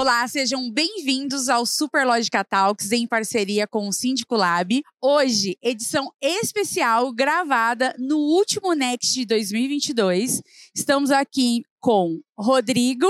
[0.00, 4.80] Olá, sejam bem-vindos ao Superlógica Talks em parceria com o Síndico Lab.
[5.02, 10.40] Hoje, edição especial gravada no último Next de 2022.
[10.72, 13.08] Estamos aqui com Rodrigo,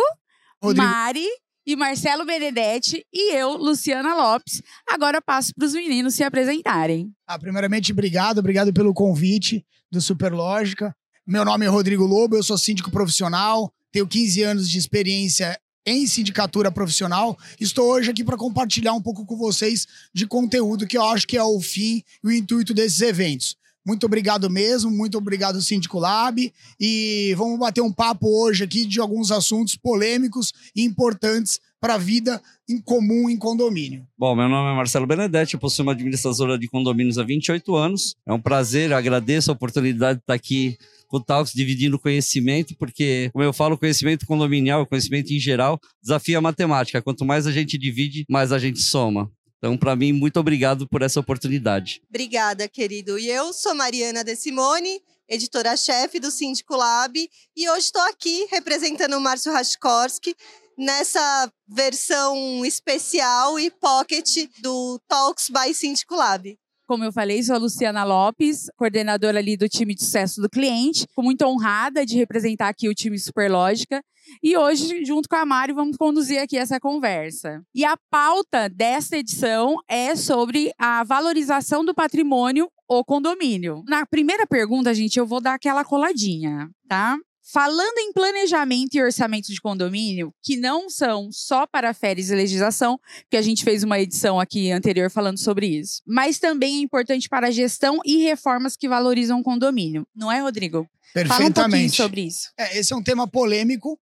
[0.62, 0.82] Rodrigo.
[0.82, 1.26] Mari
[1.66, 4.62] e Marcelo Benedetti e eu, Luciana Lopes.
[4.88, 7.12] Agora passo para os meninos se apresentarem.
[7.26, 10.96] Ah, primeiramente, obrigado, obrigado pelo convite do Superlógica.
[11.26, 15.54] Meu nome é Rodrigo Lobo, eu sou síndico profissional, tenho 15 anos de experiência
[15.86, 17.36] em sindicatura profissional.
[17.60, 21.36] Estou hoje aqui para compartilhar um pouco com vocês de conteúdo que eu acho que
[21.36, 23.56] é o fim e o intuito desses eventos.
[23.88, 29.00] Muito obrigado mesmo, muito obrigado Síndico Lab e vamos bater um papo hoje aqui de
[29.00, 34.06] alguns assuntos polêmicos e importantes para a vida em comum em condomínio.
[34.18, 38.14] Bom, meu nome é Marcelo Benedetti, eu possuo uma administradora de condomínios há 28 anos.
[38.26, 40.76] É um prazer, agradeço a oportunidade de estar aqui
[41.08, 46.38] com o Talks dividindo conhecimento, porque, como eu falo, conhecimento condominial, conhecimento em geral, desafia
[46.38, 47.02] a matemática.
[47.02, 49.30] Quanto mais a gente divide, mais a gente soma.
[49.58, 52.00] Então, para mim, muito obrigado por essa oportunidade.
[52.08, 53.18] Obrigada, querido.
[53.18, 57.18] E eu sou Mariana De Simone, editora-chefe do Síndico Lab,
[57.56, 60.34] e hoje estou aqui representando o Márcio Rashkorski
[60.76, 66.56] nessa versão especial e pocket do Talks by Síndico Lab.
[66.88, 71.02] Como eu falei, sou a Luciana Lopes, coordenadora ali do time de sucesso do cliente.
[71.02, 74.02] Fico muito honrada de representar aqui o time Superlógica.
[74.42, 77.62] E hoje, junto com a Mari, vamos conduzir aqui essa conversa.
[77.74, 83.82] E a pauta desta edição é sobre a valorização do patrimônio ou condomínio.
[83.86, 87.18] Na primeira pergunta, gente, eu vou dar aquela coladinha, tá?
[87.50, 93.00] Falando em planejamento e orçamento de condomínio, que não são só para férias e legislação,
[93.30, 97.26] que a gente fez uma edição aqui anterior falando sobre isso, mas também é importante
[97.26, 100.06] para a gestão e reformas que valorizam o condomínio.
[100.14, 100.86] Não é, Rodrigo?
[101.14, 101.96] Fala um pouquinho Perfeitamente.
[101.96, 102.50] sobre isso.
[102.58, 103.98] É, esse é um tema polêmico,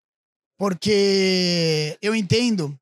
[0.58, 2.74] porque eu entendo,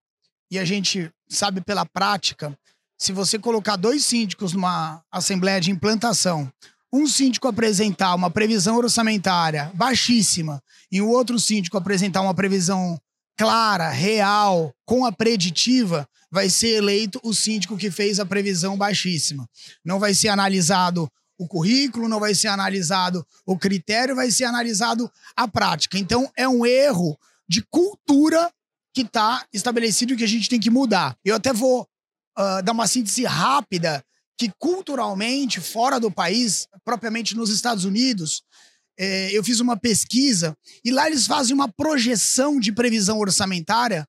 [0.52, 2.56] e a gente sabe pela prática,
[3.00, 6.54] se você colocar dois síndicos numa assembleia de implantação,
[6.94, 13.00] um síndico apresentar uma previsão orçamentária baixíssima e o outro síndico apresentar uma previsão
[13.38, 19.48] clara, real, com a preditiva, vai ser eleito o síndico que fez a previsão baixíssima.
[19.84, 25.12] Não vai ser analisado o currículo, não vai ser analisado o critério, vai ser analisado
[25.36, 25.98] a prática.
[25.98, 27.18] Então, é um erro
[27.50, 28.52] de cultura
[28.94, 31.18] que está estabelecido e que a gente tem que mudar.
[31.26, 31.88] Eu até vou
[32.36, 34.04] ah, dar uma síntese rápida
[34.42, 38.42] que culturalmente, fora do país, propriamente nos Estados Unidos,
[38.98, 44.04] eh, eu fiz uma pesquisa e lá eles fazem uma projeção de previsão orçamentária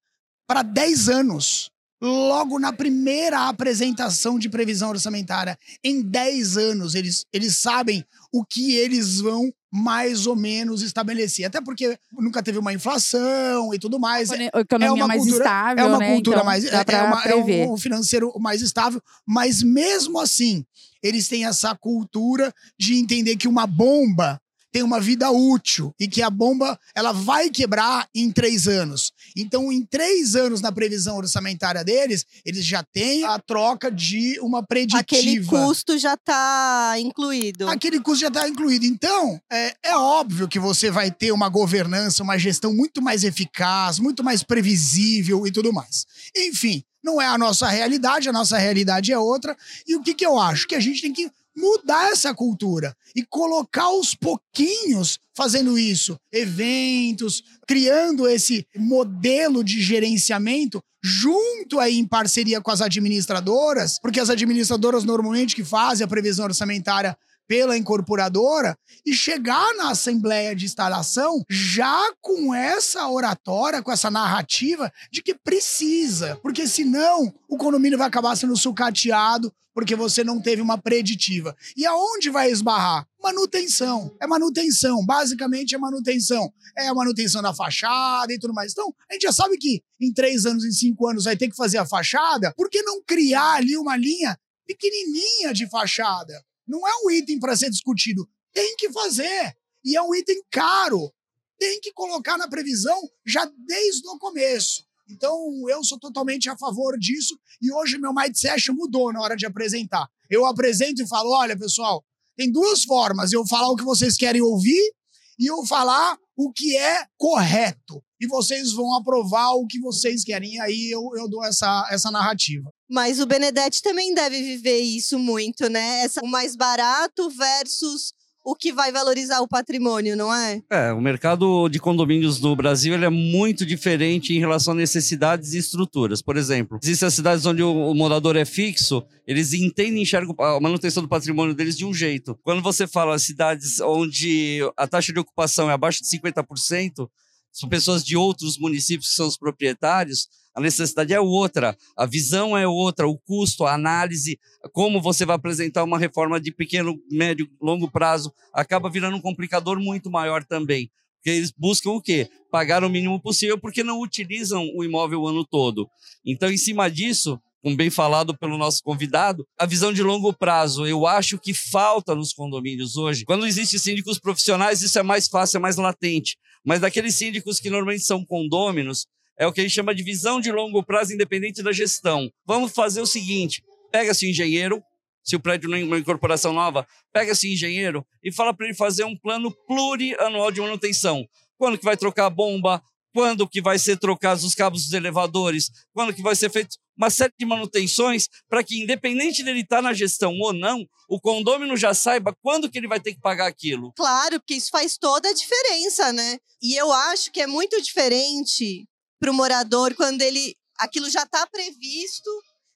[0.49, 1.69] para 10 anos.
[2.01, 8.75] Logo na primeira apresentação de previsão orçamentária, em 10 anos, eles, eles sabem o que
[8.77, 11.45] eles vão mais ou menos estabelecer.
[11.45, 14.31] Até porque nunca teve uma inflação e tudo mais.
[14.31, 16.13] A economia uma mais cultura- estável, É uma né?
[16.15, 16.65] cultura Então, mais.
[16.65, 20.65] é, pra uma- é um, um financeiro mais estável, mas mesmo assim,
[21.03, 24.41] eles têm essa cultura de entender que uma bomba
[24.73, 29.13] tem uma vida útil e que a bomba ela vai quebrar em três anos.
[29.37, 34.63] Então, em três anos na previsão orçamentária deles, eles já têm a troca de uma
[34.63, 35.01] preditiva.
[35.01, 37.69] Aquele custo já está incluído.
[37.69, 38.87] Aquele custo já está incluído.
[38.87, 43.99] Então, é, é óbvio que você vai ter uma governança, uma gestão muito mais eficaz,
[43.99, 46.07] muito mais previsível e tudo mais.
[46.35, 49.57] Enfim, não é a nossa realidade, a nossa realidade é outra.
[49.87, 50.67] E o que, que eu acho?
[50.67, 57.43] Que a gente tem que mudar essa cultura e colocar aos pouquinhos fazendo isso, eventos,
[57.67, 65.05] criando esse modelo de gerenciamento junto aí em parceria com as administradoras, porque as administradoras
[65.05, 67.17] normalmente que fazem a previsão orçamentária
[67.47, 74.93] pela incorporadora e chegar na assembleia de instalação já com essa oratória, com essa narrativa
[75.11, 80.61] de que precisa, porque senão o condomínio vai acabar sendo sucateado porque você não teve
[80.61, 81.57] uma preditiva.
[81.77, 83.07] E aonde vai esbarrar?
[83.23, 84.15] Manutenção.
[84.21, 86.53] É manutenção, basicamente é manutenção.
[86.77, 88.73] É a manutenção da fachada e tudo mais.
[88.73, 91.57] Então, a gente já sabe que em três anos, em cinco anos vai ter que
[91.57, 96.35] fazer a fachada, por que não criar ali uma linha pequenininha de fachada?
[96.73, 98.27] Não é um item para ser discutido.
[98.51, 99.55] Tem que fazer.
[99.85, 101.13] E é um item caro.
[101.59, 104.83] Tem que colocar na previsão já desde o começo.
[105.07, 105.37] Então,
[105.69, 107.39] eu sou totalmente a favor disso.
[107.61, 110.09] E hoje meu mindset mudou na hora de apresentar.
[110.31, 112.03] Eu apresento e falo: olha, pessoal,
[112.39, 113.35] tem duas formas.
[113.35, 114.95] Eu falar o que vocês querem ouvir
[115.39, 118.03] e eu falar o que é correto.
[118.21, 120.61] E vocês vão aprovar o que vocês querem.
[120.61, 122.71] Aí eu, eu dou essa, essa narrativa.
[122.89, 126.05] Mas o Benedetti também deve viver isso muito, né?
[126.05, 128.13] Essa, o mais barato versus
[128.45, 130.63] o que vai valorizar o patrimônio, não é?
[130.71, 135.53] É, o mercado de condomínios no Brasil ele é muito diferente em relação a necessidades
[135.53, 136.21] e estruturas.
[136.21, 140.61] Por exemplo, existem as cidades onde o, morador é fixo, eles entendem e enxergam a
[140.61, 142.39] manutenção do patrimônio deles de um jeito.
[142.43, 147.09] Quando você fala cidades onde a taxa de ocupação é abaixo de 50%,
[147.53, 152.57] são pessoas de outros municípios que são os proprietários, a necessidade é outra, a visão
[152.57, 154.39] é outra, o custo, a análise,
[154.73, 159.81] como você vai apresentar uma reforma de pequeno, médio, longo prazo, acaba virando um complicador
[159.81, 160.91] muito maior também.
[161.17, 162.29] Porque eles buscam o quê?
[162.51, 165.89] Pagar o mínimo possível porque não utilizam o imóvel o ano todo.
[166.27, 170.85] Então, em cima disso, como bem falado pelo nosso convidado, a visão de longo prazo,
[170.85, 173.25] eu acho que falta nos condomínios hoje.
[173.25, 176.37] Quando existem síndicos profissionais, isso é mais fácil, é mais latente.
[176.65, 179.07] Mas daqueles síndicos que normalmente são condôminos,
[179.39, 182.29] é o que a gente chama de visão de longo prazo independente da gestão.
[182.45, 183.63] Vamos fazer o seguinte:
[183.93, 184.83] pega-se engenheiro,
[185.23, 189.05] se o prédio não é uma incorporação nova, pega-se engenheiro e fala para ele fazer
[189.05, 191.25] um plano plurianual de manutenção.
[191.57, 192.83] Quando que vai trocar a bomba?
[193.15, 195.71] Quando que vai ser trocados os cabos dos elevadores?
[195.93, 199.83] Quando que vai ser feito uma série de manutenções para que, independente dele estar tá
[199.83, 203.47] na gestão ou não, o condômino já saiba quando que ele vai ter que pagar
[203.47, 203.93] aquilo.
[203.97, 206.39] Claro, porque isso faz toda a diferença, né?
[206.63, 208.87] E eu acho que é muito diferente
[209.21, 212.31] para o morador quando ele aquilo já está previsto,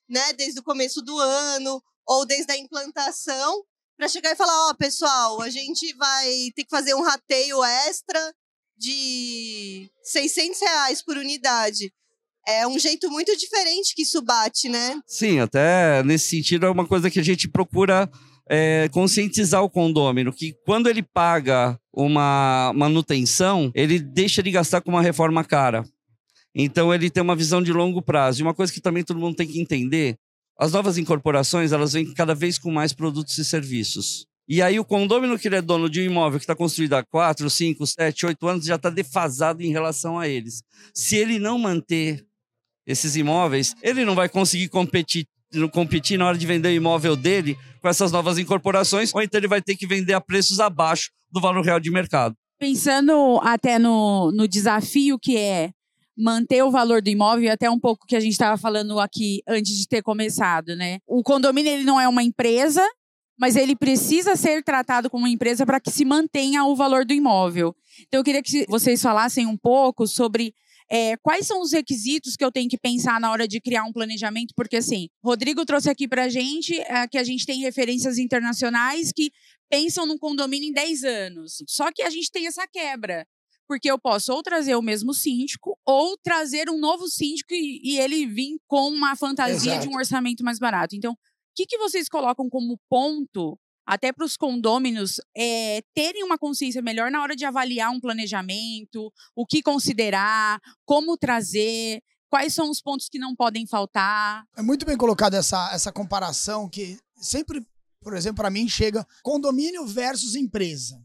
[0.09, 3.65] né, desde o começo do ano ou desde a implantação,
[3.97, 7.65] para chegar e falar, ó, oh, pessoal, a gente vai ter que fazer um rateio
[7.65, 8.35] extra
[8.77, 11.93] de 600 reais por unidade.
[12.49, 15.01] É um jeito muito diferente que isso bate, né?
[15.07, 18.09] Sim, até nesse sentido é uma coisa que a gente procura
[18.49, 24.91] é, conscientizar o condômino que quando ele paga uma manutenção, ele deixa de gastar com
[24.91, 25.85] uma reforma cara.
[26.55, 28.41] Então ele tem uma visão de longo prazo.
[28.41, 30.17] E uma coisa que também todo mundo tem que entender,
[30.59, 34.27] as novas incorporações, elas vêm cada vez com mais produtos e serviços.
[34.49, 37.03] E aí o condômino que ele é dono de um imóvel que está construído há
[37.03, 40.63] 4, 5, 7, 8 anos já está defasado em relação a eles.
[40.95, 42.25] Se ele não manter
[42.87, 45.27] esses imóveis, ele não vai conseguir competir,
[45.73, 49.49] competir na hora de vender o imóvel dele com essas novas incorporações, ou então ele
[49.49, 52.35] vai ter que vender a preços abaixo do valor real de mercado.
[52.59, 55.71] Pensando até no, no desafio que é
[56.17, 59.43] manter o valor do imóvel e até um pouco que a gente estava falando aqui
[59.47, 60.99] antes de ter começado, né?
[61.07, 62.83] O condomínio ele não é uma empresa,
[63.39, 67.13] mas ele precisa ser tratado como uma empresa para que se mantenha o valor do
[67.13, 67.77] imóvel.
[68.07, 70.55] Então eu queria que vocês falassem um pouco sobre
[70.91, 73.93] é, quais são os requisitos que eu tenho que pensar na hora de criar um
[73.93, 78.19] planejamento, porque assim, Rodrigo trouxe aqui para a gente é, que a gente tem referências
[78.19, 79.31] internacionais que
[79.69, 81.63] pensam num condomínio em 10 anos.
[81.69, 83.27] Só que a gente tem essa quebra
[83.69, 87.99] porque eu posso ou trazer o mesmo síndico ou trazer um novo síndico e, e
[87.99, 89.89] ele vir com uma fantasia Exato.
[89.89, 90.95] de um orçamento mais barato.
[90.95, 91.17] Então, o
[91.55, 97.11] que, que vocês colocam como ponto, até para os condôminos, é, terem uma consciência melhor
[97.11, 103.09] na hora de avaliar um planejamento, o que considerar, como trazer, quais são os pontos
[103.09, 104.45] que não podem faltar?
[104.57, 107.65] É muito bem colocado essa, essa comparação que sempre,
[108.01, 111.01] por exemplo, para mim chega condomínio versus empresa.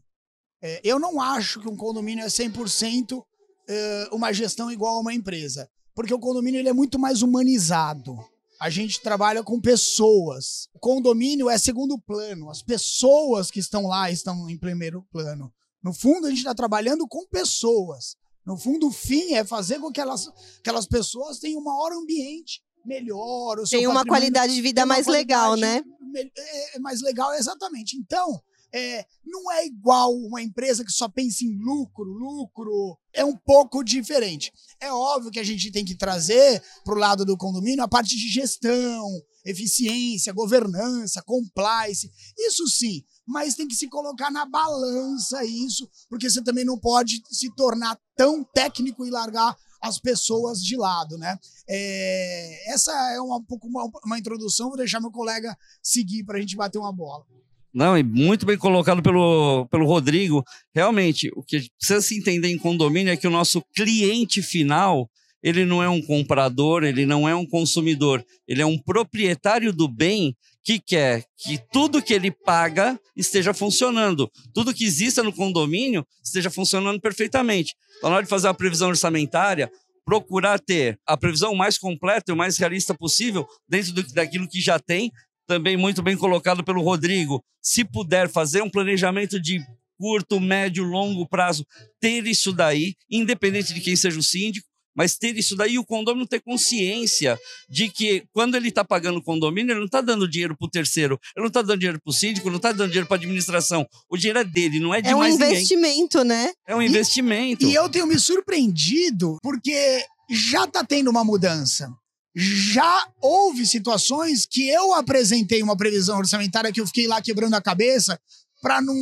[0.60, 3.24] É, eu não acho que um condomínio é 100%
[3.68, 8.18] é, uma gestão igual a uma empresa, porque o condomínio ele é muito mais humanizado.
[8.62, 10.68] A gente trabalha com pessoas.
[10.72, 12.48] O condomínio é segundo plano.
[12.48, 15.52] As pessoas que estão lá estão em primeiro plano.
[15.82, 18.16] No fundo, a gente está trabalhando com pessoas.
[18.46, 22.62] No fundo, o fim é fazer com que elas, aquelas pessoas tenham um maior ambiente
[22.86, 23.56] melhor.
[23.68, 25.82] Tem uma qualidade de vida mais legal, né?
[26.14, 27.96] É, é mais legal, exatamente.
[27.96, 28.40] Então,
[28.72, 32.98] é, não é igual uma empresa que só pensa em lucro, lucro.
[33.12, 34.50] É um pouco diferente.
[34.80, 38.16] É óbvio que a gente tem que trazer para o lado do condomínio a parte
[38.16, 39.06] de gestão,
[39.44, 42.10] eficiência, governança, compliance.
[42.38, 47.22] Isso sim, mas tem que se colocar na balança isso, porque você também não pode
[47.30, 51.36] se tornar tão técnico e largar as pessoas de lado, né?
[51.68, 56.40] É, essa é uma, um uma, uma introdução, vou deixar meu colega seguir para a
[56.40, 57.26] gente bater uma bola.
[57.74, 60.44] Não, e muito bem colocado pelo, pelo Rodrigo.
[60.74, 65.08] Realmente, o que precisa se entender em condomínio é que o nosso cliente final,
[65.42, 69.88] ele não é um comprador, ele não é um consumidor, ele é um proprietário do
[69.88, 76.06] bem que quer que tudo que ele paga esteja funcionando, tudo que exista no condomínio
[76.22, 77.74] esteja funcionando perfeitamente.
[77.98, 79.70] Então, na hora de fazer a previsão orçamentária,
[80.04, 84.60] procurar ter a previsão mais completa e o mais realista possível dentro do, daquilo que
[84.60, 85.10] já tem,
[85.52, 87.42] também muito bem colocado pelo Rodrigo.
[87.60, 89.60] Se puder fazer um planejamento de
[89.98, 91.66] curto, médio, longo prazo,
[92.00, 94.66] ter isso daí, independente de quem seja o síndico,
[94.96, 99.22] mas ter isso daí, o condomínio ter consciência de que quando ele está pagando o
[99.22, 102.10] condomínio, ele não está dando dinheiro para o terceiro, ele não está dando dinheiro para
[102.10, 103.86] o síndico, não está dando dinheiro para a administração.
[104.10, 105.48] O dinheiro é dele, não é de é mais ninguém.
[105.48, 106.44] É um investimento, ninguém.
[106.46, 106.52] né?
[106.66, 107.66] É um investimento.
[107.66, 111.90] E, e eu tenho me surpreendido porque já está tendo uma mudança.
[112.34, 117.62] Já houve situações que eu apresentei uma previsão orçamentária que eu fiquei lá quebrando a
[117.62, 118.18] cabeça
[118.60, 118.94] para não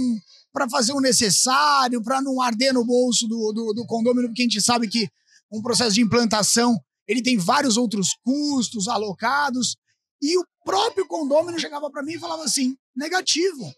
[0.53, 4.45] para fazer o necessário, para não arder no bolso do, do, do condomínio, porque a
[4.47, 5.09] gente sabe que
[5.53, 9.77] um processo de implantação ele tem vários outros custos alocados.
[10.23, 13.75] E o próprio condomínio chegava para mim e falava assim: negativo.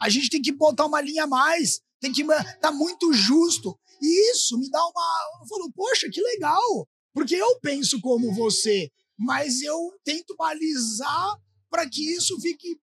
[0.00, 2.24] A gente tem que botar uma linha a mais, tem que
[2.60, 3.78] tá muito justo.
[4.02, 5.40] E isso me dá uma.
[5.42, 6.88] Eu falo, poxa, que legal.
[7.16, 12.78] Porque eu penso como você, mas eu tento balizar para que isso fique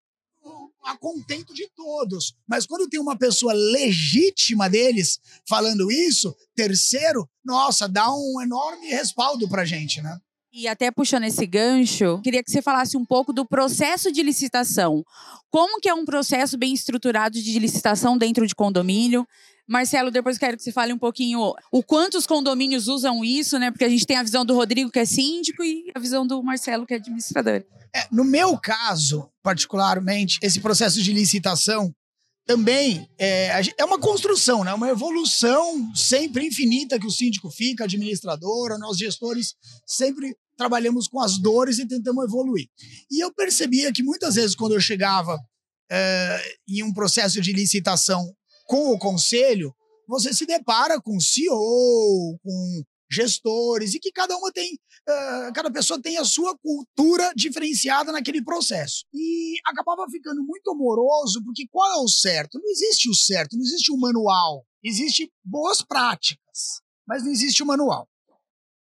[0.84, 2.34] a contento de todos.
[2.48, 9.48] Mas quando tem uma pessoa legítima deles falando isso, terceiro, nossa, dá um enorme respaldo
[9.48, 10.20] pra gente, né?
[10.52, 15.06] E até puxando esse gancho, queria que você falasse um pouco do processo de licitação.
[15.52, 19.28] Como que é um processo bem estruturado de licitação dentro de condomínio?
[19.68, 23.72] Marcelo, depois quero que você fale um pouquinho o quanto os condomínios usam isso, né?
[23.72, 26.42] Porque a gente tem a visão do Rodrigo, que é síndico, e a visão do
[26.44, 27.64] Marcelo, que é administrador.
[27.96, 31.94] É, no meu caso, particularmente, esse processo de licitação
[32.46, 34.74] também é, é uma construção, né?
[34.74, 39.56] uma evolução sempre infinita que o síndico fica, administradora, nós gestores
[39.88, 42.68] sempre trabalhamos com as dores e tentamos evoluir.
[43.10, 45.40] E eu percebia que muitas vezes quando eu chegava
[45.90, 48.34] é, em um processo de licitação
[48.66, 49.74] com o conselho,
[50.08, 56.02] você se depara com CEO, com gestores, e que cada uma tem, uh, cada pessoa
[56.02, 59.06] tem a sua cultura diferenciada naquele processo.
[59.14, 62.60] E acabava ficando muito amoroso, porque qual é o certo?
[62.60, 64.66] Não existe o certo, não existe um manual.
[64.84, 68.08] Existe boas práticas, mas não existe o um manual.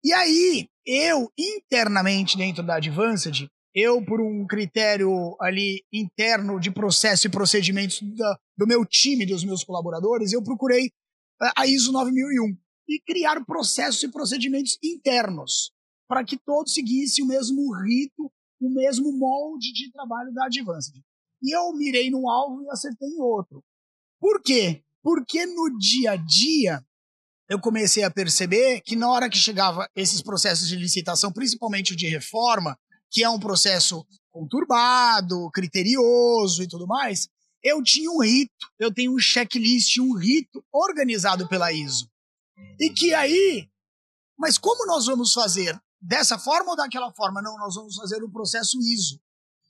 [0.04, 3.48] E aí, eu, internamente dentro da Advanced,
[3.78, 9.44] eu, por um critério ali interno de processo e procedimentos da, do meu time, dos
[9.44, 10.90] meus colaboradores, eu procurei
[11.56, 12.56] a ISO 9001
[12.88, 15.70] e criar processos e procedimentos internos
[16.08, 20.97] para que todos seguissem o mesmo rito, o mesmo molde de trabalho da Advanced.
[21.42, 23.62] E eu mirei num alvo e acertei em outro.
[24.18, 24.82] Por quê?
[25.02, 26.82] Porque no dia a dia
[27.49, 31.97] eu comecei a perceber que na hora que chegava esses processos de licitação, principalmente o
[31.97, 32.76] de reforma,
[33.10, 37.28] que é um processo conturbado, criterioso e tudo mais,
[37.62, 42.08] eu tinha um rito, eu tenho um checklist, um rito organizado pela ISO.
[42.80, 43.68] E que aí,
[44.38, 45.78] mas como nós vamos fazer?
[46.00, 47.42] Dessa forma ou daquela forma?
[47.42, 49.20] Não, nós vamos fazer o processo ISO.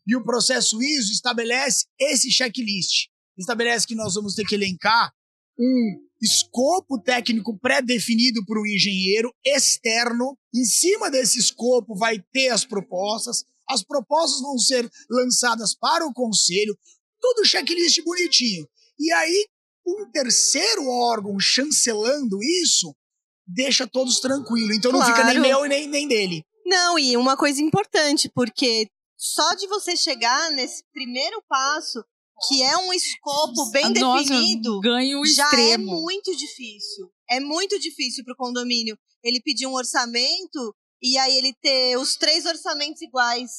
[0.06, 3.08] E o processo ISO estabelece esse checklist.
[3.36, 5.12] Estabelece que nós vamos ter que elencar
[5.58, 10.36] um escopo técnico pré-definido por um engenheiro externo.
[10.54, 13.44] Em cima desse escopo vai ter as propostas.
[13.68, 16.76] As propostas vão ser lançadas para o conselho.
[17.20, 18.66] Tudo checklist bonitinho.
[18.98, 19.46] E aí,
[19.86, 22.94] um terceiro órgão chancelando isso
[23.48, 24.76] deixa todos tranquilos.
[24.76, 25.08] Então claro.
[25.08, 26.44] não fica nem meu e nem, nem dele.
[26.66, 32.04] Não, e uma coisa importante, porque só de você chegar nesse primeiro passo,
[32.46, 35.90] que é um escopo bem Nossa, definido, ganho já é extremo.
[35.90, 37.10] é muito difícil.
[37.28, 42.16] É muito difícil para o condomínio ele pedir um orçamento e aí ele ter os
[42.16, 43.50] três orçamentos iguais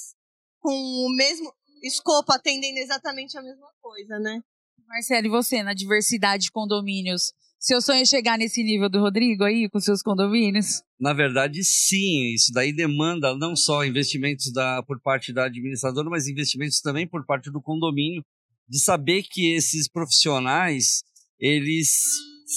[0.59, 1.51] com o mesmo
[1.83, 4.41] escopo atendendo exatamente a mesma coisa, né?
[4.87, 7.31] Marcelo, e você, na diversidade de condomínios?
[7.59, 10.81] Seu sonho é chegar nesse nível do Rodrigo aí, com seus condomínios?
[10.99, 12.33] Na verdade, sim.
[12.33, 17.25] Isso daí demanda não só investimentos da, por parte da administradora, mas investimentos também por
[17.25, 18.23] parte do condomínio,
[18.69, 21.03] de saber que esses profissionais,
[21.39, 21.89] eles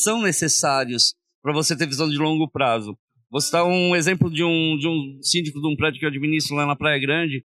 [0.03, 2.97] são necessários para você ter visão de longo prazo.
[3.31, 6.55] Vou citar um exemplo de um, de um síndico de um prédio que eu administro
[6.55, 7.45] lá na Praia Grande,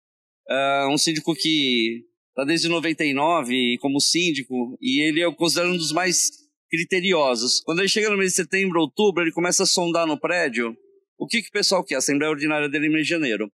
[0.49, 5.91] uh, um síndico que está desde 99 como síndico e ele é considerado um dos
[5.91, 6.31] mais
[6.69, 7.61] criteriosos.
[7.61, 10.75] Quando ele chega no mês de setembro, outubro, ele começa a sondar no prédio
[11.17, 11.95] o que, que o pessoal quer.
[11.95, 13.49] A Assembleia Ordinária dele em janeiro.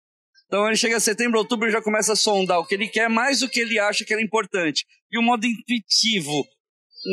[0.47, 3.09] Então ele chega a setembro, outubro e já começa a sondar o que ele quer,
[3.09, 4.85] mais do que ele acha que era importante.
[5.11, 6.47] E um modo intuitivo,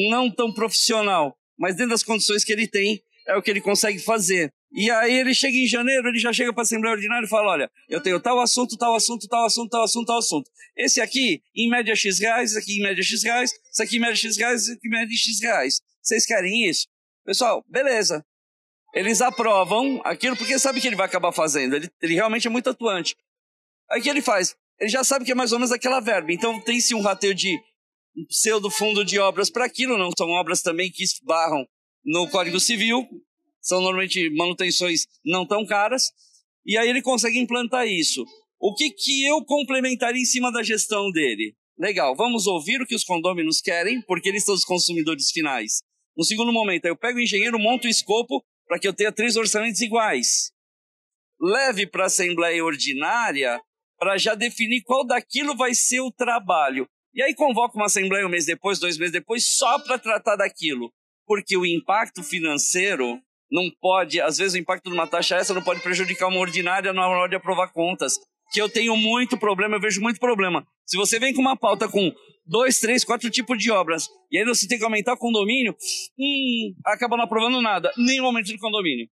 [0.09, 3.99] não tão profissional, mas dentro das condições que ele tem, é o que ele consegue
[3.99, 4.51] fazer.
[4.75, 7.51] E aí ele chega em janeiro, ele já chega para a Assembleia Ordinária e fala:
[7.51, 10.49] olha, eu tenho tal assunto, tal assunto, tal assunto, tal assunto, tal assunto.
[10.75, 13.99] Esse aqui, em média X reais, esse aqui em média X reais, esse aqui em
[13.99, 15.81] média X reais, esse aqui em média X reais.
[16.01, 16.87] Vocês querem isso?
[17.23, 18.25] Pessoal, beleza.
[18.95, 21.75] Eles aprovam aquilo porque sabe que ele vai acabar fazendo.
[21.75, 23.15] Ele, ele realmente é muito atuante.
[23.93, 24.55] Aí o que ele faz?
[24.79, 26.33] Ele já sabe que é mais ou menos aquela verba.
[26.33, 27.55] Então tem-se um rateio de
[28.27, 31.65] pseudo fundo de obras para aquilo, não são obras também que esbarram
[32.03, 33.07] no Código Civil,
[33.61, 36.11] são normalmente manutenções não tão caras,
[36.65, 38.25] e aí ele consegue implantar isso.
[38.59, 41.55] O que, que eu complementaria em cima da gestão dele?
[41.77, 45.81] Legal, vamos ouvir o que os condôminos querem, porque eles são os consumidores finais.
[46.15, 49.35] No segundo momento, eu pego o engenheiro, monto o escopo para que eu tenha três
[49.35, 50.51] orçamentos iguais.
[51.41, 53.61] Leve para a Assembleia Ordinária
[54.03, 56.85] para já definir qual daquilo vai ser o trabalho.
[57.15, 60.91] E aí convoca uma Assembleia um mês depois, dois meses depois, só para tratar daquilo.
[61.25, 63.17] Porque o impacto financeiro
[63.49, 66.91] não pode, às vezes o impacto de uma taxa essa não pode prejudicar uma ordinária
[66.91, 68.19] na hora de aprovar contas
[68.51, 70.67] que eu tenho muito problema, eu vejo muito problema.
[70.85, 72.11] Se você vem com uma pauta com
[72.45, 75.73] dois, três, quatro tipos de obras, e aí você tem que aumentar o condomínio,
[76.19, 79.07] hum, acaba não aprovando nada, nem o aumento de condomínio.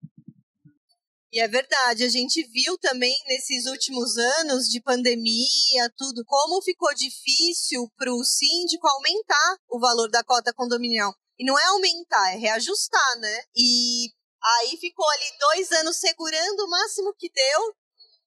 [1.31, 6.95] E é verdade, a gente viu também nesses últimos anos de pandemia, tudo, como ficou
[6.95, 11.15] difícil para o síndico aumentar o valor da cota condominial.
[11.39, 13.43] E não é aumentar, é reajustar, né?
[13.55, 14.11] E
[14.43, 17.75] aí ficou ali dois anos segurando o máximo que deu,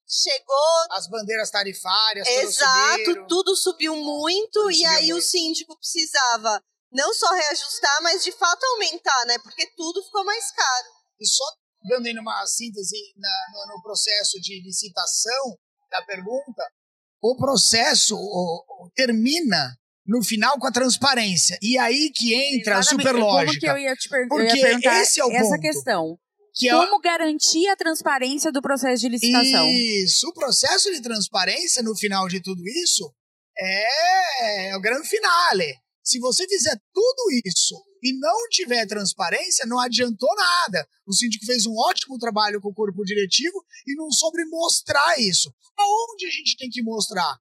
[0.08, 0.86] chegou.
[0.92, 2.28] As bandeiras tarifárias.
[2.28, 5.18] Exato, tudo subiu muito tudo e aí muito.
[5.18, 9.40] o síndico precisava não só reajustar, mas de fato aumentar, né?
[9.40, 10.88] Porque tudo ficou mais caro.
[11.20, 11.44] E só
[11.84, 15.58] dando aí uma síntese na, no, no, processo de licitação
[15.90, 16.64] da pergunta,
[17.22, 21.58] o processo o, o, termina no final com a transparência.
[21.62, 23.08] E aí que entra Exatamente.
[23.08, 23.46] a superlógica.
[23.46, 25.62] Como que eu ia te per Porque ia perguntar esse é o essa ponto.
[25.62, 26.20] questão.
[26.54, 29.68] Que é Como garantir a transparência do processo de licitação?
[29.70, 33.14] Isso, o processo de transparência no final de tudo isso
[33.58, 35.76] é, é o grande finale.
[36.04, 40.88] Se você fizer tudo isso e não tiver transparência, não adiantou nada.
[41.06, 45.54] O síndico fez um ótimo trabalho com o corpo diretivo e não soube mostrar isso.
[45.78, 47.38] Aonde a gente tem que mostrar?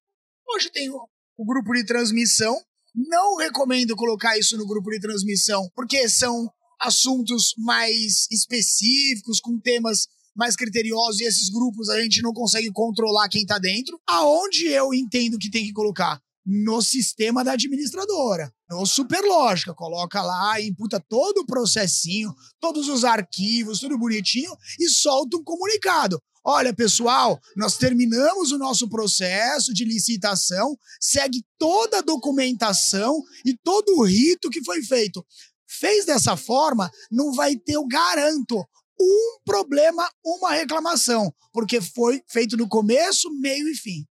[0.48, 1.08] Hoje tem o,
[1.44, 2.60] grupo de transmissão.
[2.94, 6.50] Não recomendo colocar isso no grupo de transmissão, porque são
[6.80, 13.28] assuntos mais específicos, com temas mais criteriosos, e esses grupos a gente não consegue controlar
[13.28, 14.00] quem está dentro.
[14.08, 16.20] Aonde eu entendo que tem que colocar?
[16.44, 19.74] No sistema da administradora, no Superlógica.
[19.74, 26.20] Coloca lá, imputa todo o processinho, todos os arquivos, tudo bonitinho, e solta um comunicado.
[26.42, 33.98] Olha, pessoal, nós terminamos o nosso processo de licitação, segue toda a documentação e todo
[33.98, 35.24] o rito que foi feito.
[35.68, 38.64] Fez dessa forma, não vai ter, eu garanto,
[38.98, 44.06] um problema, uma reclamação, porque foi feito no começo, meio e fim.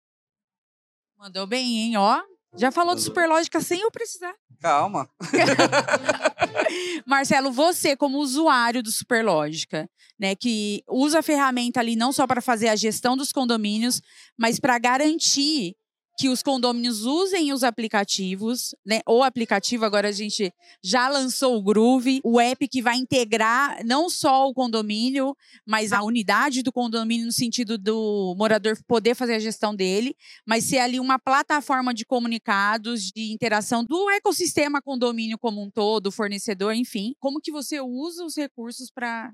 [1.18, 1.96] Mandou bem, hein?
[1.96, 2.20] Ó,
[2.56, 4.32] já falou de Superlógica sem eu precisar.
[4.60, 5.10] Calma.
[7.04, 12.40] Marcelo, você como usuário do Superlógica, né, que usa a ferramenta ali não só para
[12.40, 14.00] fazer a gestão dos condomínios,
[14.38, 15.74] mas para garantir
[16.18, 19.00] que os condôminos usem os aplicativos, né?
[19.06, 20.52] O aplicativo, agora a gente
[20.82, 26.02] já lançou o Groove, o app que vai integrar não só o condomínio, mas a
[26.02, 30.98] unidade do condomínio no sentido do morador poder fazer a gestão dele, mas ser ali
[30.98, 37.14] uma plataforma de comunicados, de interação do ecossistema condomínio como um todo, fornecedor, enfim.
[37.20, 39.32] Como que você usa os recursos para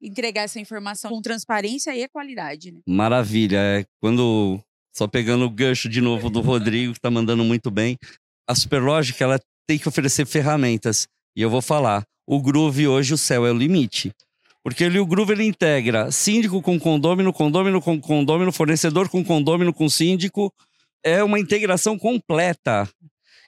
[0.00, 2.70] entregar essa informação com transparência e qualidade.
[2.70, 2.80] Né?
[2.86, 3.56] Maravilha.
[3.56, 4.62] É, quando
[4.94, 7.98] só pegando o gancho de novo do Rodrigo, que está mandando muito bem.
[8.48, 11.08] A Superlógica, ela tem que oferecer ferramentas.
[11.36, 14.12] E eu vou falar, o Groove hoje, o céu é o limite.
[14.62, 19.74] Porque ele, o Groove ele integra síndico com condômino, condômino com condômino, fornecedor com condômino
[19.74, 20.52] com síndico.
[21.02, 22.88] É uma integração completa.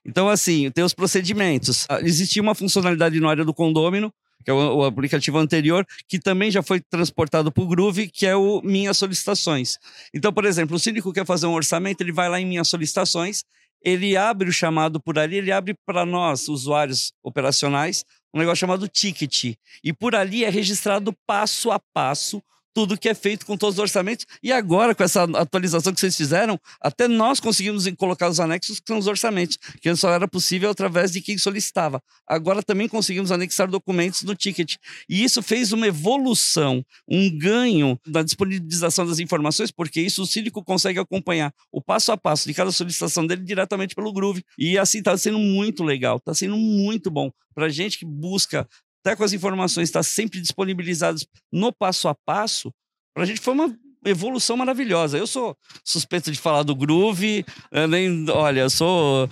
[0.04, 1.86] Então, assim, tem os procedimentos.
[1.88, 4.12] Ah, existia uma funcionalidade na área do condômino,
[4.46, 8.24] que é o, o aplicativo anterior, que também já foi transportado para o Groove, que
[8.24, 9.76] é o Minhas Solicitações.
[10.14, 13.42] Então, por exemplo, o síndico quer fazer um orçamento, ele vai lá em Minhas Solicitações,
[13.82, 18.86] ele abre o chamado por ali, ele abre para nós, usuários operacionais, um negócio chamado
[18.86, 19.56] ticket.
[19.82, 22.40] E por ali é registrado passo a passo
[22.76, 24.26] tudo que é feito com todos os orçamentos.
[24.42, 28.86] E agora, com essa atualização que vocês fizeram, até nós conseguimos colocar os anexos que
[28.86, 32.02] são os orçamentos, que só era possível através de quem solicitava.
[32.28, 34.74] Agora também conseguimos anexar documentos no ticket.
[35.08, 40.62] E isso fez uma evolução, um ganho na disponibilização das informações, porque isso o síndico
[40.62, 44.44] consegue acompanhar o passo a passo de cada solicitação dele diretamente pelo Groove.
[44.58, 47.32] E assim está sendo muito legal, está sendo muito bom.
[47.54, 48.68] Para gente que busca
[49.06, 52.72] até com as informações estar sempre disponibilizadas no passo a passo,
[53.14, 53.72] para a gente foi uma
[54.04, 55.16] evolução maravilhosa.
[55.16, 57.44] Eu sou suspeito de falar do Groove,
[57.88, 59.28] nem, olha, eu sou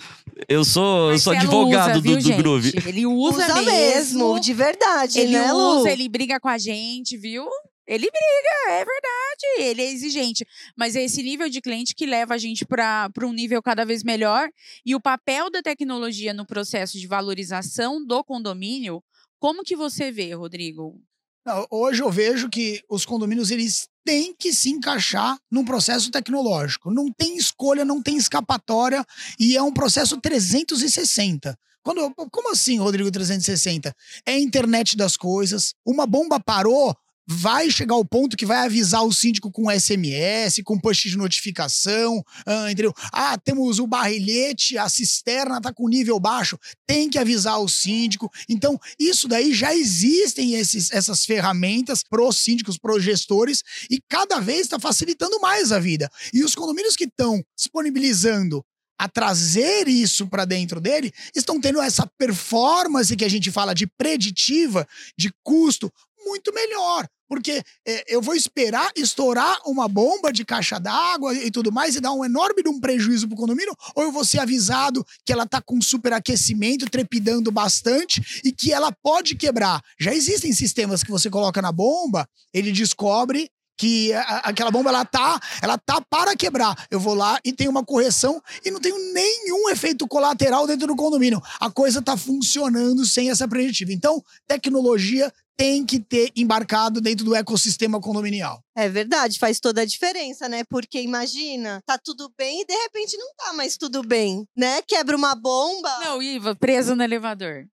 [0.49, 2.73] eu sou, eu sou advogado usa, do, do Groove.
[2.87, 5.81] Ele usa, usa mesmo, de verdade, ele né, Lu?
[5.81, 7.49] usa, ele briga com a gente, viu?
[7.87, 10.47] Ele briga, é verdade, ele é exigente.
[10.77, 14.03] Mas é esse nível de cliente que leva a gente para um nível cada vez
[14.03, 14.49] melhor.
[14.87, 19.03] E o papel da tecnologia no processo de valorização do condomínio
[19.45, 20.99] como que você vê, Rodrigo?
[21.45, 26.91] Não, hoje eu vejo que os condomínios eles têm que se encaixar num processo tecnológico.
[26.91, 29.05] Não tem escolha, não tem escapatória
[29.39, 31.55] e é um processo 360.
[31.83, 33.95] Quando, como assim, Rodrigo 360?
[34.25, 35.75] É a internet das coisas.
[35.85, 40.79] Uma bomba parou, vai chegar ao ponto que vai avisar o síndico com SMS, com
[40.79, 42.93] push de notificação, ah, entendeu?
[43.13, 48.31] Ah, temos o barrilhete, a cisterna tá com nível baixo, tem que avisar o síndico.
[48.49, 54.63] Então, isso daí já existem esses, essas ferramentas pros síndicos, pros gestores, e cada vez
[54.63, 56.11] está facilitando mais a vida.
[56.33, 58.65] E os condomínios que estão disponibilizando
[58.99, 63.87] a trazer isso para dentro dele, estão tendo essa performance que a gente fala de
[63.87, 64.87] preditiva,
[65.19, 65.93] de custo,
[66.25, 67.07] muito melhor.
[67.29, 72.01] Porque é, eu vou esperar estourar uma bomba de caixa d'água e tudo mais e
[72.01, 75.61] dar um enorme um prejuízo pro condomínio, ou eu vou ser avisado que ela tá
[75.61, 79.83] com superaquecimento, trepidando bastante e que ela pode quebrar.
[79.99, 85.41] Já existem sistemas que você coloca na bomba, ele descobre que aquela bomba ela tá,
[85.61, 86.87] ela tá para quebrar.
[86.91, 90.97] Eu vou lá e tenho uma correção e não tenho nenhum efeito colateral dentro do
[90.97, 91.43] condomínio.
[91.59, 93.93] A coisa tá funcionando sem essa preditiva.
[93.93, 98.61] Então, tecnologia tem que ter embarcado dentro do ecossistema condominial.
[98.77, 100.65] É verdade, faz toda a diferença, né?
[100.69, 104.83] Porque imagina, tá tudo bem e de repente não tá mais tudo bem, né?
[104.83, 105.99] Quebra uma bomba.
[106.01, 107.67] Não, Iva, preso no elevador.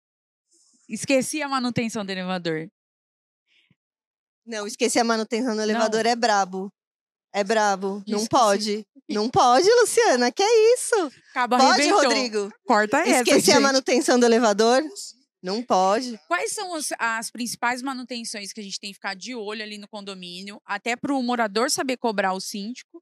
[0.90, 2.68] Esqueci a manutenção do elevador.
[4.46, 6.72] Não, esqueci a manutenção do elevador, é brabo.
[7.32, 8.04] É brabo.
[8.08, 8.30] Não Esqueci.
[8.30, 8.88] pode.
[9.08, 10.32] Não pode, Luciana.
[10.32, 11.12] Que é isso?
[11.34, 12.04] Cabo Pode, arrebentou.
[12.04, 12.52] Rodrigo?
[12.66, 13.64] Corta essa, Esqueci a gente.
[13.64, 14.82] manutenção do elevador?
[15.42, 16.20] Não pode.
[16.28, 19.88] Quais são as, principais manutenções que a gente tem que ficar de olho ali no
[19.88, 23.02] condomínio, até para o morador saber cobrar o síndico,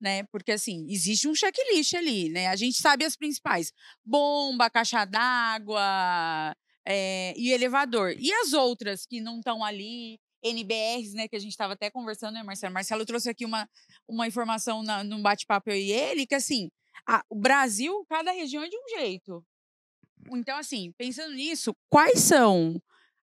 [0.00, 0.24] né?
[0.24, 2.48] Porque assim, existe um checklist ali, né?
[2.48, 3.72] A gente sabe as principais:
[4.04, 8.14] bomba, caixa d'água é, e elevador.
[8.18, 11.28] E as outras que não estão ali, NBRs, né?
[11.28, 12.74] Que a gente estava até conversando, né, Marcelo?
[12.74, 13.68] Marcelo trouxe aqui uma,
[14.08, 16.68] uma informação na, num bate-papo eu e ele, que assim,
[17.30, 19.44] o Brasil, cada região é de um jeito.
[20.32, 22.80] Então, assim, pensando nisso, quais são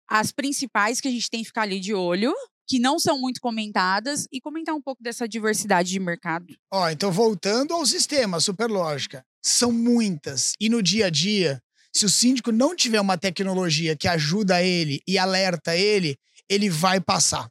[0.10, 2.34] as principais que a gente tem que ficar ali de olho,
[2.68, 6.46] que não são muito comentadas, e comentar um pouco dessa diversidade de mercado?
[6.72, 10.54] Ó, então voltando ao sistema Superlógica, são muitas.
[10.60, 11.62] E no dia a dia,
[11.94, 16.18] se o síndico não tiver uma tecnologia que ajuda ele e alerta ele,
[16.50, 17.50] ele vai passar.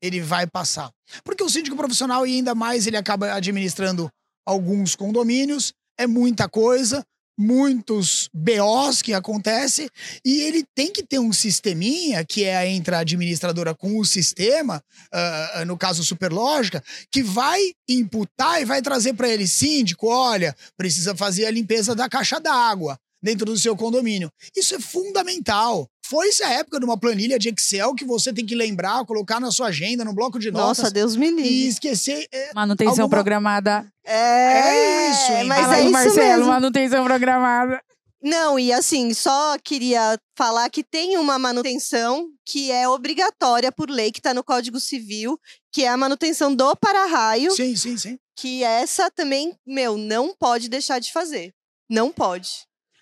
[0.00, 0.90] Ele vai passar.
[1.22, 4.10] Porque o síndico profissional, e ainda mais ele acaba administrando
[4.46, 7.04] alguns condomínios, é muita coisa,
[7.36, 9.88] muitos BOs que acontecem,
[10.24, 15.64] e ele tem que ter um sisteminha, que é a administradora com o sistema, ah,
[15.66, 21.46] no caso Superlógica, que vai imputar e vai trazer para ele, síndico, olha, precisa fazer
[21.46, 24.30] a limpeza da caixa d'água dentro do seu condomínio.
[24.54, 25.88] Isso é fundamental.
[26.06, 29.50] Foi-se a época de uma planilha de Excel que você tem que lembrar, colocar na
[29.50, 31.68] sua agenda, no bloco de notas, Nossa, Deus me e livre.
[31.68, 32.26] esquecer.
[32.30, 33.86] É, Manutenção Alguma- programada.
[34.04, 35.44] É, É isso, hein?
[35.44, 36.46] Mas Fala é aí, isso Marcelo, mesmo.
[36.46, 37.80] manutenção programada.
[38.22, 44.10] Não, e assim, só queria falar que tem uma manutenção que é obrigatória por lei,
[44.12, 45.38] que está no Código Civil,
[45.72, 48.18] que é a manutenção do para-raio, sim, sim, sim.
[48.36, 51.52] que essa também, meu, não pode deixar de fazer.
[51.90, 52.48] Não pode.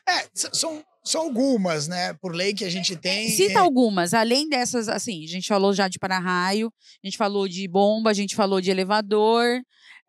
[0.09, 3.29] É, são, são algumas, né, por lei que a gente tem.
[3.29, 7.49] Cita é, algumas, além dessas, assim, a gente falou já de para-raio, a gente falou
[7.49, 9.61] de bomba, a gente falou de elevador.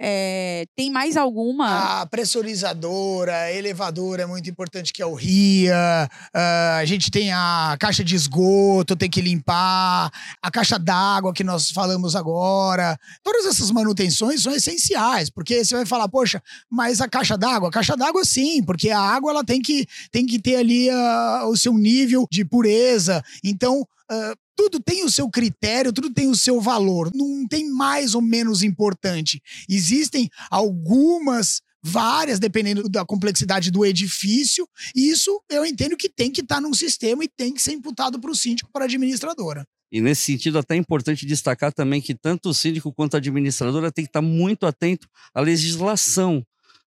[0.05, 2.01] É, tem mais alguma?
[2.01, 6.09] A pressurizadora, elevadora é muito importante, que é o RIA.
[6.33, 10.11] ah, a gente tem a caixa de esgoto, tem que limpar.
[10.41, 12.99] A caixa d'água que nós falamos agora.
[13.23, 17.69] Todas essas manutenções são essenciais, porque você vai falar, poxa, mas a caixa d'água?
[17.69, 21.43] A caixa d'água sim, porque a água ela tem que, tem que ter ali ah,
[21.47, 23.23] o seu nível de pureza.
[23.41, 27.11] Então, ah, tudo tem o seu critério, tudo tem o seu valor.
[27.13, 29.41] Não tem mais ou menos importante.
[29.69, 36.61] Existem algumas, várias, dependendo da complexidade do edifício, isso eu entendo que tem que estar
[36.61, 39.65] num sistema e tem que ser imputado para o síndico, para a administradora.
[39.91, 43.91] E nesse sentido, até é importante destacar também que tanto o síndico quanto a administradora
[43.91, 46.43] tem que estar muito atento à legislação,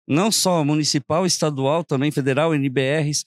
[0.08, 3.24] não só municipal, estadual, também federal, NBRs.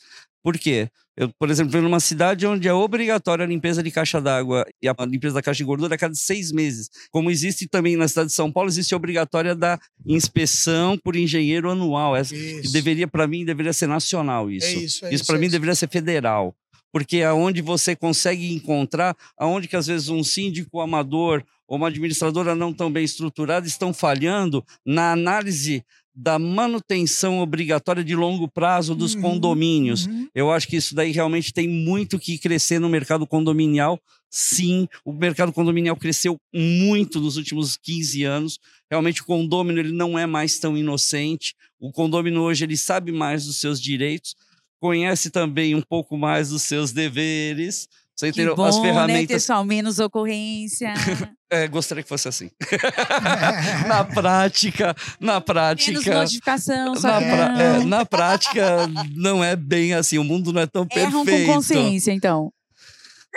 [0.49, 0.89] Por quê?
[1.15, 4.87] Eu, por exemplo, venho numa cidade onde é obrigatória a limpeza de caixa d'água e
[4.87, 6.89] a limpeza da caixa de gordura a cada seis meses.
[7.11, 11.69] Como existe também na cidade de São Paulo, existe a obrigatória da inspeção por engenheiro
[11.69, 12.15] anual.
[12.15, 12.73] Essa, Isso.
[12.73, 14.65] deveria, para mim, deveria ser nacional isso.
[14.65, 16.55] É isso, é isso para é mim deveria ser federal.
[16.91, 21.89] Porque é onde você consegue encontrar, aonde que às vezes um síndico amador ou uma
[21.89, 28.93] administradora não tão bem estruturada estão falhando na análise da manutenção obrigatória de longo prazo
[28.93, 30.05] dos Uhum, condomínios.
[30.05, 30.27] uhum.
[30.35, 33.99] Eu acho que isso daí realmente tem muito que crescer no mercado condominial.
[34.29, 38.59] Sim, o mercado condominial cresceu muito nos últimos 15 anos.
[38.89, 41.55] Realmente o condômino ele não é mais tão inocente.
[41.79, 44.35] O condômino hoje ele sabe mais dos seus direitos,
[44.79, 47.87] conhece também um pouco mais dos seus deveres.
[48.19, 48.81] Você Que bom, As né?
[48.81, 49.27] ferramentas.
[49.27, 50.93] Pessoal, menos ocorrência.
[51.51, 52.51] É, gostaria que fosse assim.
[53.87, 56.13] na prática, na menos prática.
[56.19, 60.19] notificação, só Na, pra- é, na prática, não é bem assim.
[60.19, 61.47] O mundo não é tão Erram perfeito.
[61.47, 62.51] com consciência, então.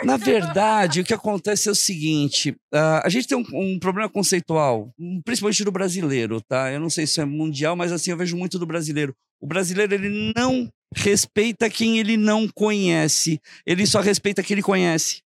[0.03, 4.07] Na verdade, o que acontece é o seguinte: ah, a gente tem um, um problema
[4.07, 6.71] conceitual, hum, principalmente do brasileiro, tá?
[6.71, 9.15] Eu não sei se é mundial, mas assim eu vejo muito do brasileiro.
[9.41, 15.21] O brasileiro ele não respeita quem ele não conhece, ele só respeita quem ele conhece.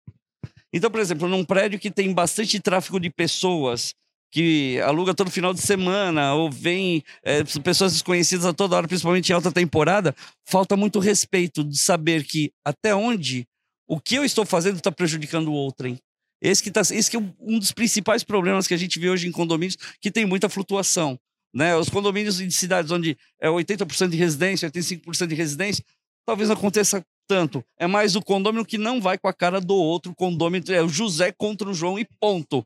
[0.74, 3.94] Então, por exemplo, num prédio que tem bastante tráfego de pessoas,
[4.32, 9.30] que aluga todo final de semana, ou vem é, pessoas desconhecidas a toda hora, principalmente
[9.30, 13.48] em alta temporada, falta muito respeito de saber que até onde
[13.88, 15.98] o que eu estou fazendo está prejudicando o outrem.
[16.42, 19.28] Esse que, tá, esse que é um dos principais problemas que a gente vê hoje
[19.28, 21.18] em condomínios, que tem muita flutuação.
[21.54, 21.76] Né?
[21.76, 25.84] Os condomínios em cidades onde é 80% de residência, 85% de residência,
[26.26, 27.64] talvez não aconteça tanto.
[27.78, 30.12] É mais o condômino que não vai com a cara do outro.
[30.12, 32.66] O condômino é o José contra o João e ponto.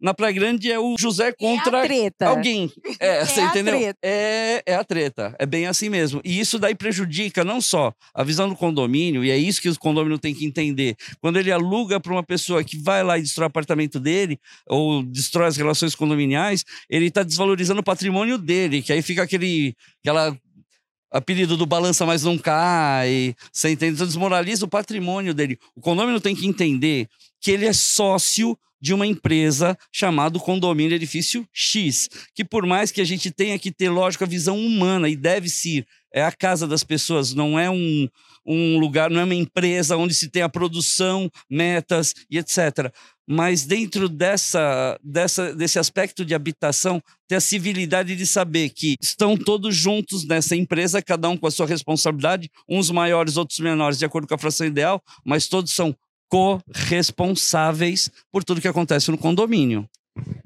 [0.00, 2.28] Na Praia Grande é o José É a contra treta.
[2.28, 2.70] alguém.
[2.98, 3.78] É, É você a entendeu?
[3.78, 3.98] treta.
[4.02, 5.34] É, é a treta.
[5.38, 6.20] É bem assim mesmo.
[6.24, 9.78] E isso daí prejudica não só a visão do condomínio, e é isso que o
[9.78, 10.96] condomínio tem que entender.
[11.20, 15.02] Quando ele aluga para uma pessoa que vai lá e destrói o apartamento dele, ou
[15.04, 19.74] destrói as relações condominiais, ele está desvalorizando o patrimônio dele, que aí fica aquele.
[20.00, 20.36] aquela
[21.14, 23.94] apelido do balança mas não cai, você entende?
[23.94, 25.58] Então desmoraliza o patrimônio dele.
[25.76, 27.06] O condomínio tem que entender
[27.42, 33.00] que ele é sócio de uma empresa chamada Condomínio Edifício X, que por mais que
[33.00, 36.66] a gente tenha que ter, lógico, a visão humana e deve ser, é a casa
[36.66, 38.08] das pessoas, não é um,
[38.44, 42.92] um lugar, não é uma empresa onde se tem a produção, metas e etc.
[43.24, 49.36] Mas dentro dessa, dessa, desse aspecto de habitação, ter a civilidade de saber que estão
[49.36, 54.04] todos juntos nessa empresa, cada um com a sua responsabilidade, uns maiores, outros menores, de
[54.04, 55.96] acordo com a fração ideal, mas todos são
[56.32, 59.86] corresponsáveis por tudo que acontece no condomínio.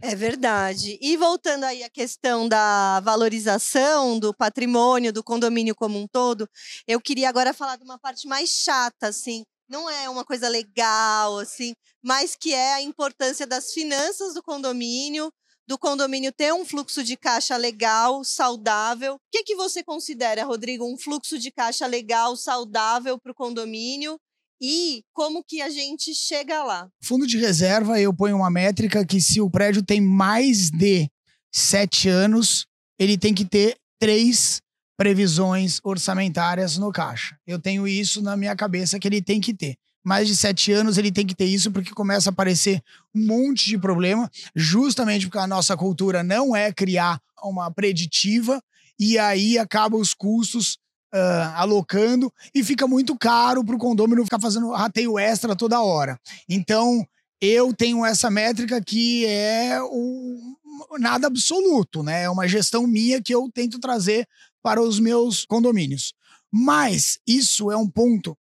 [0.03, 0.99] É verdade.
[1.01, 6.49] E voltando aí à questão da valorização do patrimônio, do condomínio como um todo,
[6.89, 9.45] eu queria agora falar de uma parte mais chata, assim.
[9.69, 11.73] Não é uma coisa legal, assim,
[12.03, 15.33] mas que é a importância das finanças do condomínio,
[15.69, 19.15] do condomínio ter um fluxo de caixa legal, saudável.
[19.15, 24.19] O que, que você considera, Rodrigo, um fluxo de caixa legal, saudável para o condomínio?
[24.61, 26.89] E como que a gente chega lá?
[27.03, 31.11] Fundo de reserva, eu ponho uma métrica que se o prédio tem mais de
[31.53, 32.67] sete anos,
[32.99, 34.61] ele tem que ter três
[34.97, 37.37] previsões orçamentárias no caixa.
[37.47, 39.77] Eu tenho isso na minha cabeça que ele tem que ter.
[40.03, 42.81] Mais de sete anos ele tem que ter isso porque começa a aparecer
[43.15, 48.63] um monte de problema, justamente porque a nossa cultura não é criar uma preditiva
[48.99, 50.79] e aí acaba os custos
[51.17, 56.19] ah, alocando e fica muito caro para o condômino ficar fazendo rateio extra toda hora.
[56.49, 57.07] Então,
[57.41, 60.39] eu tenho essa métrica que é o
[60.99, 62.25] nada absoluto, né?
[62.25, 64.29] É uma gestão minha que eu tento trazer
[64.63, 66.13] para os meus condomínios.
[66.53, 68.37] Mas isso é um ponto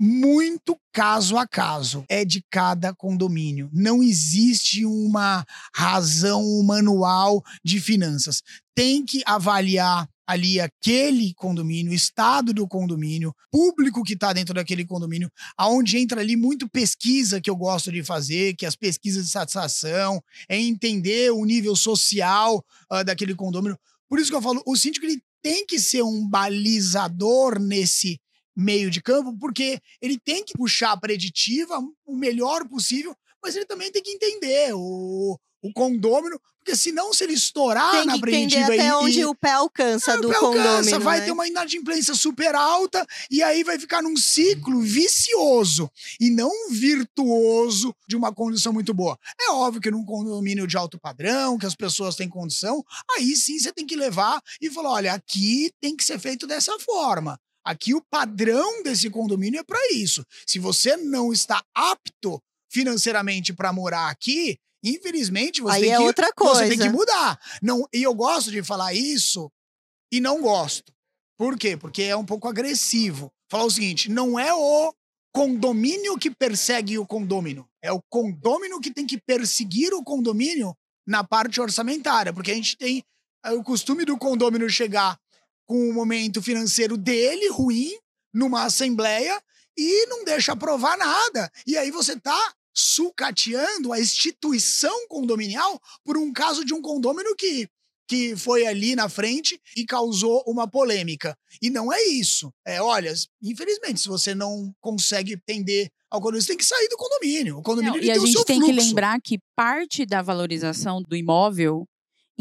[0.00, 2.04] muito caso a caso.
[2.08, 3.68] É de cada condomínio.
[3.72, 8.42] Não existe uma razão manual de finanças.
[8.74, 14.84] Tem que avaliar ali aquele condomínio, o estado do condomínio, público que está dentro daquele
[14.84, 19.30] condomínio, aonde entra ali muito pesquisa que eu gosto de fazer, que as pesquisas de
[19.32, 23.76] satisfação, é entender o nível social ah, daquele condomínio.
[24.08, 28.20] Por isso que eu falo, o síndico ele tem que ser um balizador nesse
[28.54, 33.66] meio de campo, porque ele tem que puxar a preditiva o melhor possível, mas ele
[33.66, 38.18] também tem que entender o, o condômino, porque senão se ele estourar Tem na que
[38.18, 41.00] entender preditiva até e, onde e, o pé alcança é, do o pé alcança, condomínio.
[41.00, 41.24] vai né?
[41.26, 47.94] ter uma inadimplência super alta e aí vai ficar num ciclo vicioso e não virtuoso
[48.08, 49.18] de uma condição muito boa.
[49.40, 52.82] É óbvio que num condomínio de alto padrão, que as pessoas têm condição,
[53.16, 56.78] aí sim você tem que levar e falar, olha, aqui tem que ser feito dessa
[56.80, 57.38] forma.
[57.62, 60.24] Aqui o padrão desse condomínio é para isso.
[60.46, 66.02] Se você não está apto financeiramente para morar aqui, infelizmente você Aí tem é que
[66.02, 66.92] outra você tem que coisa.
[66.92, 67.40] mudar.
[67.62, 69.50] Não, e eu gosto de falar isso
[70.12, 70.92] e não gosto.
[71.36, 71.76] Por quê?
[71.76, 73.32] Porque é um pouco agressivo.
[73.50, 74.94] Falar o seguinte: não é o
[75.32, 81.24] condomínio que persegue o condômino, é o condômino que tem que perseguir o condomínio na
[81.24, 83.02] parte orçamentária, porque a gente tem
[83.44, 85.18] É o costume do condômino chegar
[85.66, 87.92] com o momento financeiro dele ruim
[88.34, 89.40] numa assembleia
[89.76, 91.50] e não deixa aprovar nada.
[91.66, 97.68] E aí você tá sucateando a instituição condominial por um caso de um condômino que
[98.10, 101.38] que foi ali na frente e causou uma polêmica.
[101.62, 102.52] E não é isso.
[102.66, 106.96] É, olha, infelizmente, se você não consegue atender ao condomínio, você tem que sair do
[106.96, 107.58] condomínio.
[107.58, 108.74] O condomínio Não, e a gente tem fluxo.
[108.74, 111.86] que lembrar que parte da valorização do imóvel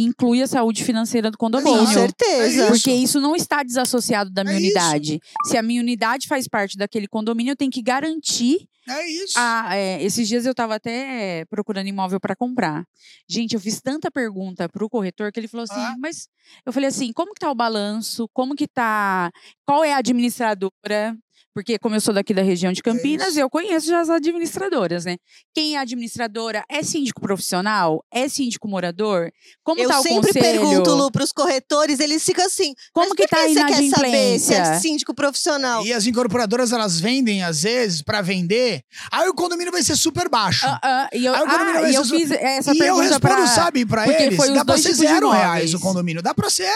[0.03, 1.79] inclui a saúde financeira do condomínio.
[1.79, 2.63] Com certeza.
[2.63, 4.65] É Porque isso não está desassociado da minha É isso.
[4.65, 5.19] unidade.
[5.45, 8.67] Se a minha unidade faz parte daquele condomínio, eu tenho que garantir.
[8.87, 9.33] É isso.
[9.37, 12.83] A, é, esses dias eu estava até procurando imóvel para comprar.
[13.27, 15.95] Gente, eu fiz tanta pergunta para o corretor que ele falou assim: Ah.
[15.99, 16.27] mas
[16.65, 18.27] eu falei assim, como que tá o balanço?
[18.33, 19.29] Como que tá?
[19.65, 21.15] Qual é a administradora?
[21.53, 23.39] Porque, como eu sou daqui da região de Campinas, isso.
[23.39, 25.17] eu conheço já as administradoras, né?
[25.53, 26.63] Quem é administradora?
[26.69, 28.03] É síndico profissional?
[28.13, 29.29] É síndico morador?
[29.63, 30.45] Como Eu tá o sempre conselho?
[30.61, 32.73] pergunto, Lu, pros corretores, eles ficam assim.
[32.93, 34.55] Como que por tá a você quer saber se inadimplência?
[34.55, 35.85] é síndico profissional?
[35.85, 38.81] E as incorporadoras, elas vendem, às vezes, pra vender.
[39.11, 40.65] Aí o condomínio vai ser super baixo.
[40.67, 42.71] Ah, ah, e eu, Aí o condomínio ah, vai e eu ser su- fiz essa
[42.71, 43.47] e eu pergunta respondo, pra...
[43.47, 46.21] sabe, pra porque eles, dá pra ser zero reais o condomínio.
[46.21, 46.71] Dá pra ser.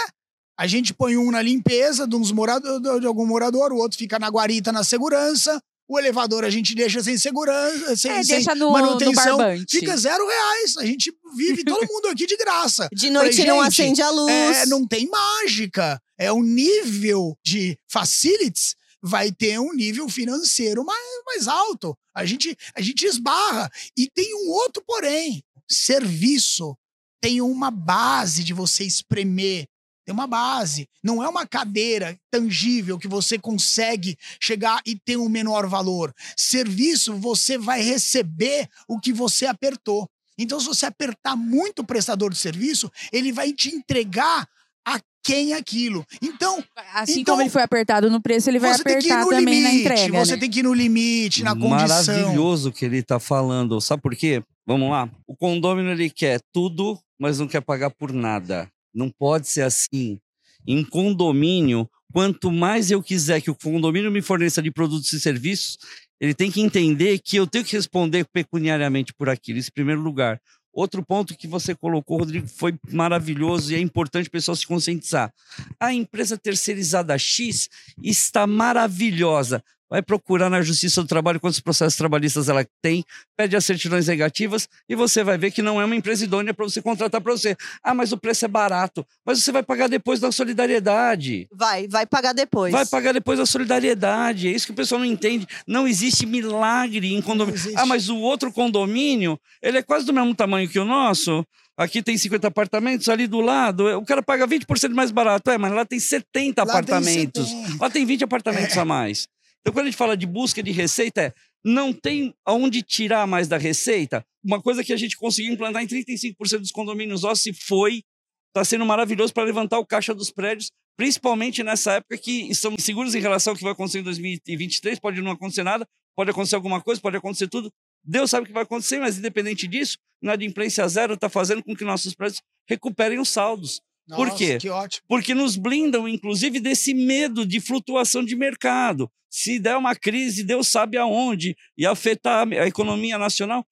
[0.57, 4.19] A gente põe um na limpeza de, uns morador, de algum morador, o outro fica
[4.19, 5.59] na guarita, na segurança.
[5.87, 9.37] O elevador a gente deixa sem segurança, sem, É, sem deixa no, no manutenção.
[9.37, 9.79] barbante.
[9.79, 10.77] Fica zero reais.
[10.77, 12.87] A gente vive todo mundo aqui de graça.
[12.93, 14.31] De noite Falei, não acende a luz.
[14.31, 15.99] É, não tem mágica.
[16.17, 21.97] É o nível de facilities vai ter um nível financeiro mais, mais alto.
[22.15, 23.69] A gente, a gente esbarra.
[23.97, 25.43] E tem um outro porém.
[25.69, 26.77] Serviço
[27.21, 29.67] tem uma base de você espremer.
[30.05, 30.87] Tem uma base.
[31.03, 36.13] Não é uma cadeira tangível que você consegue chegar e ter um menor valor.
[36.35, 40.09] Serviço, você vai receber o que você apertou.
[40.37, 44.47] Então, se você apertar muito o prestador de serviço, ele vai te entregar
[44.85, 46.05] a quem aquilo.
[46.21, 46.61] Então,
[46.93, 49.79] Assim Então, como ele foi apertado no preço, ele vai apertar também na limite.
[49.79, 50.39] entrega, você né?
[50.39, 52.15] tem que ir no limite, na condição.
[52.15, 53.79] Maravilhoso o que ele está falando.
[53.79, 54.43] Sabe por quê?
[54.65, 55.09] Vamos lá.
[55.25, 58.69] O condômino ele quer tudo, mas não quer pagar por nada.
[58.93, 60.19] Não pode ser assim.
[60.65, 65.77] Em condomínio, quanto mais eu quiser que o condomínio me forneça de produtos e serviços,
[66.19, 70.39] ele tem que entender que eu tenho que responder pecuniariamente por aquilo, em primeiro lugar.
[70.71, 75.32] Outro ponto que você colocou, Rodrigo, foi maravilhoso e é importante o pessoal se conscientizar.
[75.79, 77.69] A empresa terceirizada X
[78.01, 79.63] está maravilhosa.
[79.93, 83.06] Vai procurar na Justiça do Trabalho quantos processos trabalhistas ela tem,
[83.38, 86.65] pede as certidões negativas e você vai ver que não é uma empresa idônea para
[86.65, 87.56] você contratar para você.
[87.84, 89.06] Ah, mas o preço é barato.
[89.23, 91.47] Mas você vai pagar depois da solidariedade.
[91.53, 92.71] Vai, vai pagar depois.
[92.71, 94.47] Vai pagar depois da solidariedade.
[94.47, 95.45] É isso que o pessoal não entende.
[95.67, 97.62] Não existe milagre em condomínio.
[97.75, 101.45] Ah, mas o outro condomínio, ele é quase do mesmo tamanho que o nosso.
[101.77, 103.86] Aqui tem 50 apartamentos, ali do lado.
[103.95, 105.51] O cara paga 20% mais barato.
[105.51, 107.47] É, mas lá tem 70 Lá tem apartamentos.
[107.47, 107.77] 70.
[107.79, 109.27] Lá tem 20 apartamentos a mais.
[109.63, 113.47] Então, quando a gente fala de busca de receita, é não tem aonde tirar mais
[113.47, 114.26] da receita.
[114.43, 118.04] Uma coisa que a gente conseguiu implantar em 35% dos condomínios nossos e foi,
[118.49, 123.15] está sendo maravilhoso para levantar o caixa dos prédios, principalmente nessa época que estamos seguros
[123.15, 124.99] em relação ao que vai acontecer em 2023.
[124.99, 127.71] Pode não acontecer nada, pode acontecer alguma coisa, pode acontecer tudo.
[128.04, 131.73] Deus sabe o que vai acontecer, mas independente disso, na adimplência zero está fazendo com
[131.73, 133.82] que nossos prédios recuperem os saldos.
[134.07, 134.57] Por Nossa, quê?
[134.57, 135.05] Que ótimo.
[135.07, 139.09] porque nos blindam, inclusive, desse medo de flutuação de mercado.
[139.29, 143.65] Se der uma crise, Deus sabe aonde, e afetar a economia nacional,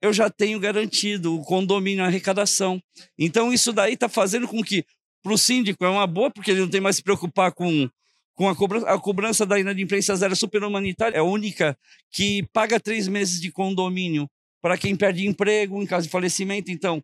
[0.00, 2.80] eu já tenho garantido o condomínio, a arrecadação.
[3.18, 4.84] Então, isso daí está fazendo com que,
[5.22, 7.88] para o síndico, é uma boa, porque ele não tem mais que se preocupar com,
[8.34, 8.88] com a cobrança.
[8.88, 11.76] A cobrança da inadimplência zero super humanitária é a única
[12.12, 14.28] que paga três meses de condomínio
[14.62, 16.70] para quem perde emprego em caso de falecimento.
[16.70, 17.02] Então,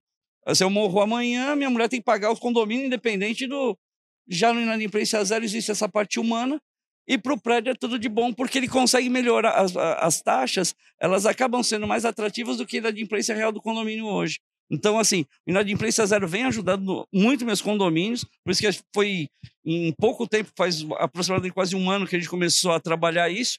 [0.54, 3.76] se eu morro amanhã, minha mulher tem que pagar o condomínio independente do.
[4.28, 6.60] Já no inadimplência zero existe essa parte humana.
[7.08, 10.74] E para o prédio é tudo de bom, porque ele consegue melhorar as, as taxas,
[11.00, 14.38] elas acabam sendo mais atrativas do que a inadimplência real do condomínio hoje.
[14.70, 19.26] Então, assim, o inadimplência zero vem ajudando muito meus condomínios, por isso que foi
[19.64, 23.58] em pouco tempo, faz aproximadamente quase um ano que a gente começou a trabalhar isso.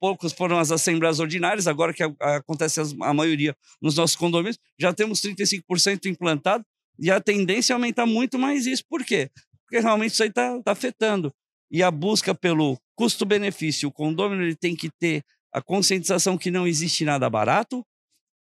[0.00, 5.20] Poucos foram as assembleias ordinárias, agora que acontece a maioria nos nossos condomínios, já temos
[5.20, 6.64] 35% implantado
[6.98, 8.84] e a tendência é aumentar muito mais isso.
[8.88, 9.30] Por quê?
[9.62, 11.32] Porque realmente isso aí está afetando.
[11.70, 15.22] E a busca pelo custo-benefício, o condomínio ele tem que ter
[15.52, 17.84] a conscientização que não existe nada barato,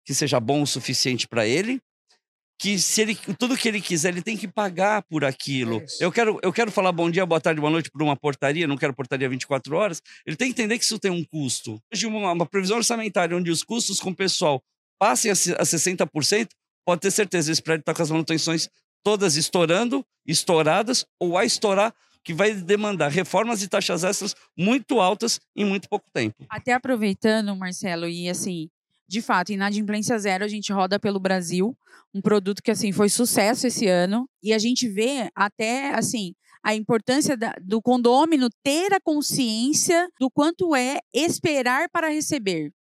[0.06, 1.82] que seja bom o suficiente para ele,
[2.58, 5.84] que se ele tudo que ele quiser ele tem que pagar por aquilo.
[5.84, 6.04] Isso.
[6.04, 8.78] Eu quero eu quero falar bom dia, boa tarde, boa noite para uma portaria, não
[8.78, 10.02] quero portaria 24 horas.
[10.26, 11.82] Ele tem que entender que isso tem um custo.
[11.94, 14.64] Hoje uma, uma previsão orçamentária onde os custos com o pessoal
[14.98, 16.50] passem a, a 60%,
[16.86, 18.70] pode ter certeza esse prédio está com as manutenções
[19.04, 21.94] todas estourando, estouradas ou a estourar,
[22.24, 26.44] que vai demandar reformas e taxas extras muito altas em muito pouco tempo.
[26.50, 28.68] Até aproveitando, Marcelo, e assim,
[29.08, 31.78] de fato, Inadimplência Zero a gente roda pelo Brasil,
[32.14, 36.34] um produto que assim foi sucesso esse ano e a gente vê até assim
[36.64, 42.72] a importância da, do condômino ter a consciência do quanto é esperar para receber.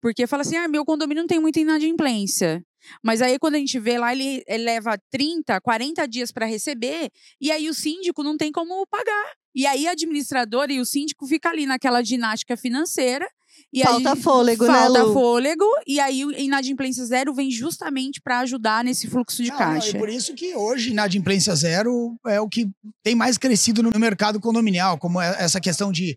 [0.00, 2.64] Porque fala assim, ah, meu condomínio não tem muita inadimplência.
[3.02, 7.10] Mas aí, quando a gente vê lá, ele, ele leva 30, 40 dias para receber,
[7.40, 9.32] e aí o síndico não tem como pagar.
[9.54, 13.28] E aí, a administradora e o síndico fica ali naquela ginástica financeira.
[13.72, 15.12] E falta aí, fôlego, falta né, Lu?
[15.12, 19.96] fôlego, e aí inadimplência zero vem justamente para ajudar nesse fluxo de Não, não, caixa.
[19.96, 22.68] e por isso que hoje inadimplência zero é o que
[23.02, 26.16] tem mais crescido no mercado condominial, como é essa questão de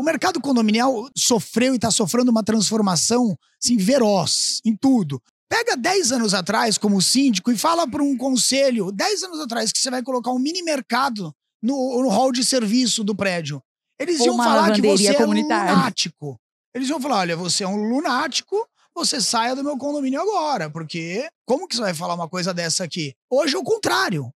[0.00, 5.20] o mercado condominial sofreu e está sofrendo uma transformação assim, veroz em tudo.
[5.46, 9.78] Pega 10 anos atrás como síndico e fala para um conselho, 10 anos atrás, que
[9.78, 13.62] você vai colocar um mini mercado no, no hall de serviço do prédio.
[13.98, 16.40] Eles Ou iam falar que você é um lunático.
[16.74, 21.28] Eles iam falar: olha, você é um lunático, você saia do meu condomínio agora, porque
[21.46, 23.14] como que você vai falar uma coisa dessa aqui?
[23.30, 24.32] Hoje é o contrário.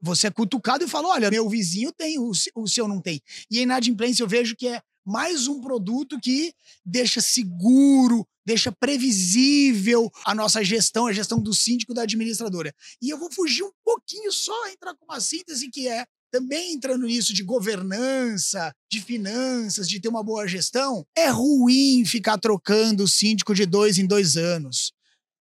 [0.00, 3.20] Você é cutucado e fala: olha, meu vizinho tem, o, se- o seu não tem.
[3.50, 6.52] E a inadimplência eu vejo que é mais um produto que
[6.84, 12.74] deixa seguro, deixa previsível a nossa gestão, a gestão do síndico da administradora.
[13.00, 17.06] E eu vou fugir um pouquinho só, entrar com uma síntese que é também entrando
[17.06, 23.08] nisso de governança, de finanças, de ter uma boa gestão, é ruim ficar trocando o
[23.08, 24.92] síndico de dois em dois anos.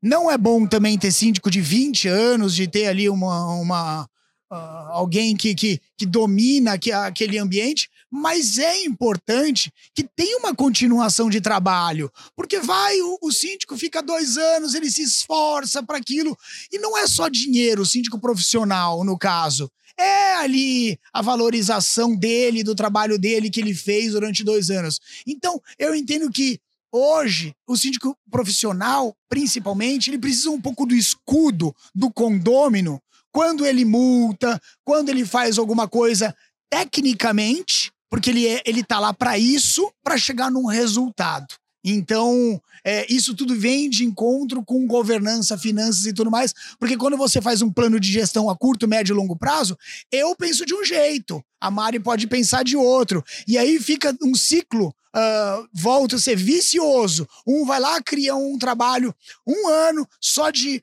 [0.02, 4.06] Não é bom também ter síndico de 20 anos, de ter ali uma, uma
[4.50, 10.54] ah, alguém que, que, que domina que- aquele ambiente, mas é importante que tenha uma
[10.54, 15.96] continuação de trabalho, porque vai, o, o síndico fica dois anos, ele se esforça para
[15.96, 16.36] aquilo,
[16.70, 19.70] e não é só dinheiro, o síndico profissional, no caso.
[20.02, 25.00] É ali a valorização dele, do trabalho dele que ele fez durante dois anos.
[25.26, 26.58] Então, eu entendo que
[26.90, 33.00] hoje, o síndico profissional, principalmente, ele precisa um pouco do escudo do condômino
[33.32, 36.34] quando ele multa, quando ele faz alguma coisa
[36.70, 41.54] tecnicamente, porque ele, é, ele tá lá para isso, para chegar num resultado.
[41.84, 47.16] Então, é, isso tudo vem de encontro com governança, finanças e tudo mais, porque quando
[47.16, 49.76] você faz um plano de gestão a curto, médio e longo prazo,
[50.10, 54.34] eu penso de um jeito, a Mari pode pensar de outro, e aí fica um
[54.34, 57.28] ciclo, ah, volta a ser vicioso.
[57.46, 59.14] Um vai lá, cria um trabalho,
[59.46, 60.82] um ano só de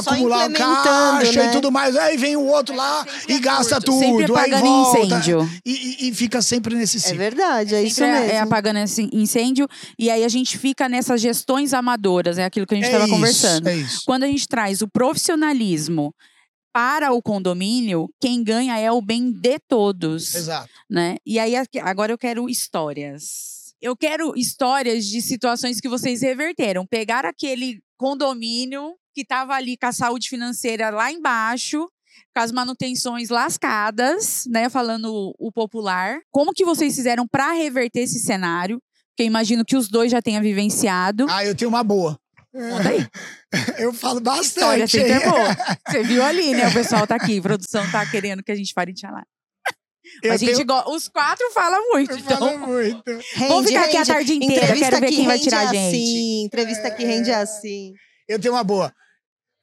[0.00, 1.48] acumular implementando, caixa né?
[1.48, 4.98] e tudo mais, aí vem o outro lá e gasta tudo, Sempre aí apagando volta,
[5.00, 5.50] incêndio.
[5.64, 7.18] E, e- fica sempre nesse É ciclo.
[7.18, 8.30] verdade, é isso Sempre mesmo.
[8.30, 9.66] é, é apagando esse incêndio.
[9.98, 13.04] E aí a gente fica nessas gestões amadoras, é aquilo que a gente É estava
[13.04, 13.68] isso, conversando.
[13.68, 14.02] É isso.
[14.06, 16.14] Quando a gente traz o profissionalismo
[16.72, 20.34] para o condomínio, quem ganha é o bem de todos.
[20.34, 20.68] Exato.
[20.90, 21.16] né?
[21.24, 23.74] E aí agora eu quero histórias.
[23.80, 26.86] Eu quero histórias de situações que vocês reverteram.
[26.86, 31.88] Pegar aquele condomínio que estava ali com a saúde financeira lá embaixo,
[32.34, 34.68] com as manutenções lascadas, né?
[34.68, 36.18] Falando o, popular.
[36.30, 38.78] Como que vocês fizeram para reverter esse cenário?
[39.10, 41.26] Porque eu imagino que os dois já tenham vivenciado.
[41.30, 42.18] Ah, eu tenho uma boa.
[42.52, 43.06] Conta aí.
[43.78, 44.90] Eu falo História bastante.
[44.90, 45.56] sempre é boa.
[45.88, 46.68] Você viu ali, né?
[46.68, 49.22] O pessoal tá aqui, a produção tá querendo que a gente fale de lá.
[50.22, 52.38] Eu A gente tenho- go- Os quatro falam muito, eu então.
[52.38, 53.02] falo muito.
[53.48, 55.72] Vamos ficar aqui a tarde inteira, Entrevista quero ver que quem vai rende tirar a
[55.72, 55.88] gente.
[55.96, 57.92] Assim, entrevista que rende assim.
[58.28, 58.92] Eu tenho uma boa.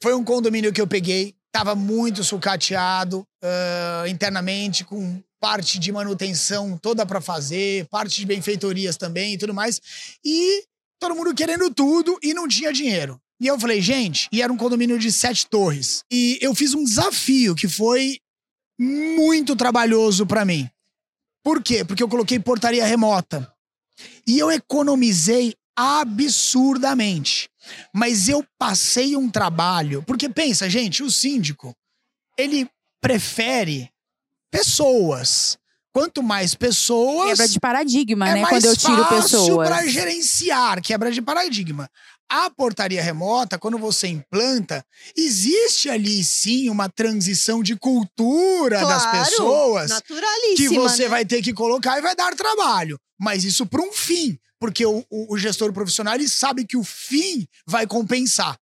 [0.04, 6.78] Foi um condomínio que eu peguei, tava muito sucateado ah, internamente, com parte de manutenção
[6.78, 9.80] toda para fazer, parte de benfeitorias também e tudo mais.
[10.22, 10.66] E
[11.00, 13.18] todo mundo querendo tudo e não tinha dinheiro.
[13.40, 16.04] E eu falei, gente, e era um condomínio de sete torres.
[16.12, 18.20] E eu fiz um desafio que foi
[18.78, 20.70] muito trabalhoso para mim.
[21.42, 21.86] Por quê?
[21.86, 23.50] Porque eu coloquei portaria remota.
[24.28, 27.50] E eu economizei absurdamente.
[27.94, 30.04] Mas eu passei um trabalho.
[30.04, 31.76] Porque pensa, gente, o síndico,
[32.38, 32.70] ele
[33.02, 33.90] prefere
[34.52, 35.58] pessoas.
[35.92, 37.30] Quanto mais pessoas.
[37.30, 38.46] Quebra de paradigma, é né?
[38.48, 39.70] Quando eu tiro fácil pessoas.
[39.70, 41.88] para gerenciar, quebra de paradigma.
[42.28, 44.84] A portaria remota, quando você implanta,
[45.16, 50.70] existe ali sim uma transição de cultura das Claro, pessoas Naturalíssima.
[50.70, 51.10] que você né?
[51.10, 53.00] vai ter que colocar e vai dar trabalho.
[53.20, 56.86] Mas isso para um fim, porque o, o- o gestor profissional ele sabe que o
[56.86, 58.58] fim vai compensar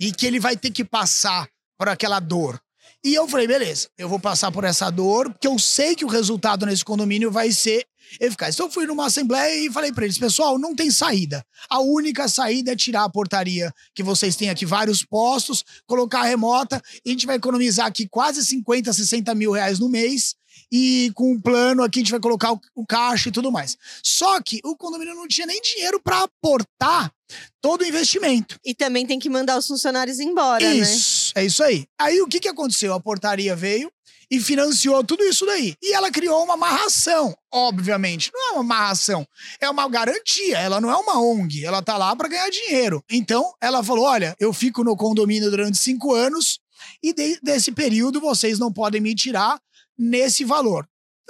[0.00, 2.58] e que ele vai ter que passar por aquela dor.
[3.04, 6.08] E eu falei, beleza, eu vou passar por essa dor, porque eu sei que o
[6.08, 7.84] resultado nesse condomínio vai ser
[8.18, 8.54] eficaz.
[8.54, 11.44] Então eu fui numa assembleia e falei para eles, pessoal, não tem saída.
[11.68, 16.24] A única saída é tirar a portaria que vocês têm aqui, vários postos, colocar a
[16.24, 20.34] remota, e a gente vai economizar aqui quase 50, 60 mil reais no mês.
[20.70, 23.76] E com um plano aqui a gente vai colocar o, o caixa e tudo mais.
[24.02, 27.12] Só que o condomínio não tinha nem dinheiro para aportar
[27.60, 28.58] todo o investimento.
[28.64, 30.76] E também tem que mandar os funcionários embora, né?
[30.76, 31.86] Isso, é isso aí.
[31.98, 32.94] Aí o que, que aconteceu?
[32.94, 33.90] A portaria veio
[34.30, 35.74] e financiou tudo isso daí.
[35.82, 38.30] E ela criou uma amarração, obviamente.
[38.32, 39.26] Não é uma amarração,
[39.60, 40.58] é uma garantia.
[40.58, 43.02] Ela não é uma ONG, ela tá lá para ganhar dinheiro.
[43.10, 46.58] Então, ela falou: olha, eu fico no condomínio durante cinco anos
[47.02, 49.60] e de- desse período vocês não podem me tirar
[49.98, 50.88] nesse valor.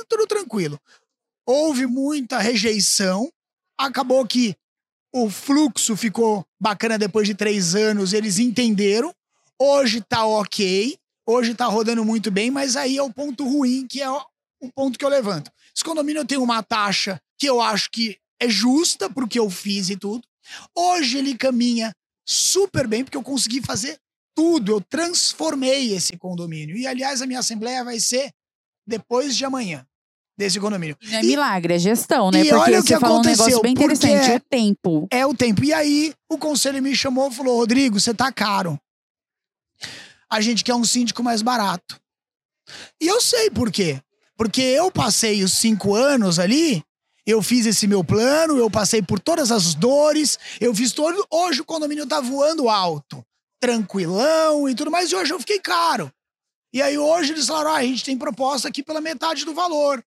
[0.09, 0.79] Tudo tranquilo.
[1.47, 3.31] Houve muita rejeição,
[3.79, 4.55] acabou que
[5.15, 9.15] o fluxo ficou bacana depois de três anos, eles entenderam.
[9.59, 14.03] Hoje tá ok, hoje tá rodando muito bem, mas aí é o ponto ruim, que
[14.03, 14.23] é o
[14.59, 15.51] o ponto que eu levanto.
[15.75, 19.97] Esse condomínio tem uma taxa que eu acho que é justa porque eu fiz e
[19.97, 20.27] tudo.
[20.75, 21.95] Hoje ele caminha
[22.27, 23.99] super bem porque eu consegui fazer
[24.37, 26.77] tudo, eu transformei esse condomínio.
[26.77, 28.31] E aliás, a minha assembleia vai ser
[28.87, 29.85] depois de amanhã
[30.39, 30.97] desse condomínio.
[31.11, 32.41] É E- milagre, é gestão, né?
[32.41, 35.09] e Porque olha o você que falou um negócio bem interessante, é- o tempo.
[35.11, 35.65] É o tempo.
[35.65, 38.79] E aí, o conselho me chamou e falou: Rodrigo, você tá caro.
[40.29, 41.99] A gente quer um síndico mais barato.
[43.01, 44.01] E eu sei por quê.
[44.37, 46.83] Porque eu passei os cinco anos ali,
[47.25, 51.27] eu fiz esse meu plano, eu passei por todas as dores, eu fiz todo.
[51.31, 53.25] Hoje o condomínio tá voando alto,
[53.61, 56.13] tranquilão e tudo mais, e hoje eu fiquei caro.
[56.73, 60.05] E aí hoje eles falaram: ah, a gente tem proposta aqui pela metade do valor.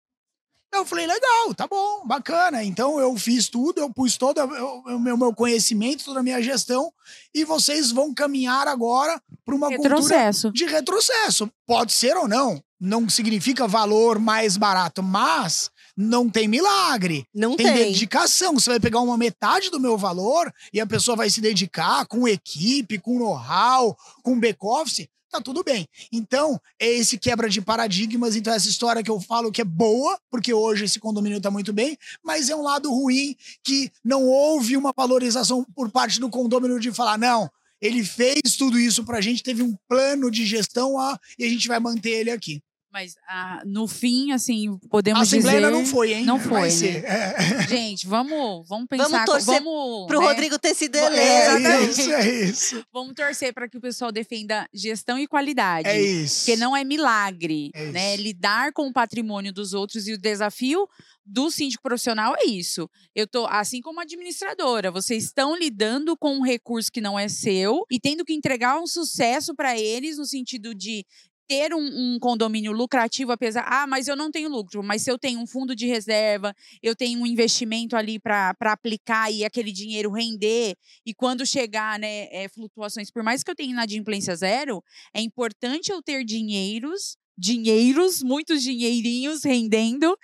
[0.72, 2.64] Eu falei, legal, tá bom, bacana.
[2.64, 6.93] Então eu fiz tudo, eu pus todo o meu, meu conhecimento, toda a minha gestão,
[7.34, 10.52] e vocês vão caminhar agora para uma cultura Retrocesso.
[10.52, 11.52] de retrocesso.
[11.66, 12.64] Pode ser ou não.
[12.80, 15.72] Não significa valor mais barato, mas
[16.02, 17.26] não tem milagre.
[17.36, 17.91] Não Tem, tem.
[17.91, 18.54] dedicação.
[18.54, 22.26] Você vai pegar uma metade do meu valor e a pessoa vai se dedicar com
[22.26, 25.10] equipe, com know-how, com back-office.
[25.30, 25.86] Tá tudo bem.
[26.10, 28.38] Então, é esse quebra de paradigmas.
[28.38, 31.74] Então, essa história que eu falo que é boa, porque hoje esse condomínio tá muito
[31.74, 36.80] bem, mas é um lado ruim que não houve uma valorização por parte do condomínio
[36.80, 41.18] de falar, não, ele fez tudo isso pra gente, teve um plano de gestão ó,
[41.38, 42.62] e a gente vai manter ele aqui.
[42.92, 45.72] Mas ah, no fim, assim, A podemos Assembleia dizer...
[45.72, 46.26] não foi, hein?
[46.26, 47.04] Não foi, ser.
[47.06, 47.68] É.
[47.68, 49.26] Gente, vamos, vamos pensar...
[49.26, 50.26] torcer vamos, Pro né?
[50.26, 51.92] Rodrigo ter sido É eleito.
[51.92, 52.86] isso, é isso.
[52.92, 55.88] Vamos torcer para que o pessoal defenda gestão e qualidade.
[55.88, 56.46] É isso.
[56.46, 58.14] Porque não é milagre, É né?
[58.16, 58.24] isso.
[58.24, 60.88] Lidar com o patrimônio dos outros e o desafio
[61.26, 62.90] do síndico profissional é isso.
[63.14, 67.86] Eu tô, assim como administradora, vocês estão lidando com um recurso que não é seu
[67.92, 71.06] e tendo que entregar um sucesso para eles no sentido de
[71.50, 71.80] ter um,
[72.16, 73.66] um condomínio lucrativo, apesar.
[73.68, 74.84] Ah, mas eu não tenho lucro.
[74.84, 79.32] Mas se eu tenho um fundo de reserva, eu tenho um investimento ali para aplicar
[79.32, 80.76] e aquele dinheiro render,
[81.06, 84.84] e quando chegar, né, é, flutuações, por mais que eu tenha inadimplência zero,
[85.14, 90.18] é importante eu ter dinheiros, dinheiros, muitos dinheirinhos rendendo,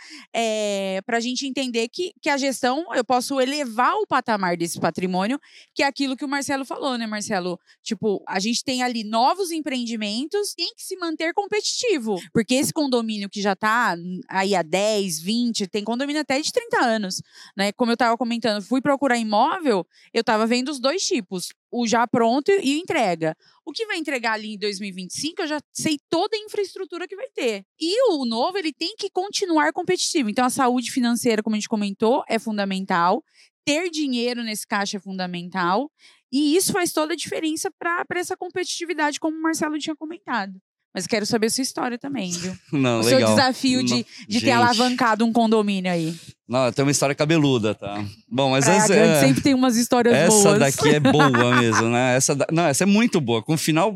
[1.06, 5.40] para a gente entender que, que a gestão, eu posso elevar o patamar desse patrimônio,
[5.74, 7.60] que é aquilo que o Marcelo falou, né, Marcelo?
[7.82, 13.30] Tipo, a gente tem ali novos empreendimentos, tem que se manter competitivo, porque esse condomínio
[13.30, 13.96] que já está
[14.28, 17.22] aí há 10, 20, tem condomínio até de 30 anos,
[17.56, 17.72] né?
[17.72, 22.08] Como eu estava comentando, fui procurar imóvel, eu estava vendo os dois tipos, o já
[22.08, 23.36] pronto e entrega.
[23.66, 27.28] O que vai entregar ali em 2025, eu já sei toda a infraestrutura que vai
[27.36, 27.66] ter.
[27.78, 30.30] E o novo, ele tem que continuar competitivo.
[30.30, 33.22] Então, a saúde financeira, como a gente comentou, é fundamental.
[33.66, 35.92] Ter dinheiro nesse caixa é fundamental.
[36.32, 40.54] E isso faz toda a diferença para essa competitividade, como o Marcelo tinha comentado.
[40.96, 42.56] Mas quero saber a sua história também, viu?
[42.72, 43.36] Não, o seu legal.
[43.36, 46.16] desafio de, de ter alavancado um condomínio aí.
[46.48, 48.02] Não, tem uma história cabeluda, tá?
[48.30, 50.60] Bom, mas Praia essa, Grande é- sempre tem umas histórias essa boas.
[50.60, 52.16] daqui é boa mesmo, né?
[52.16, 53.94] Essa, da- não, essa é muito boa, com um final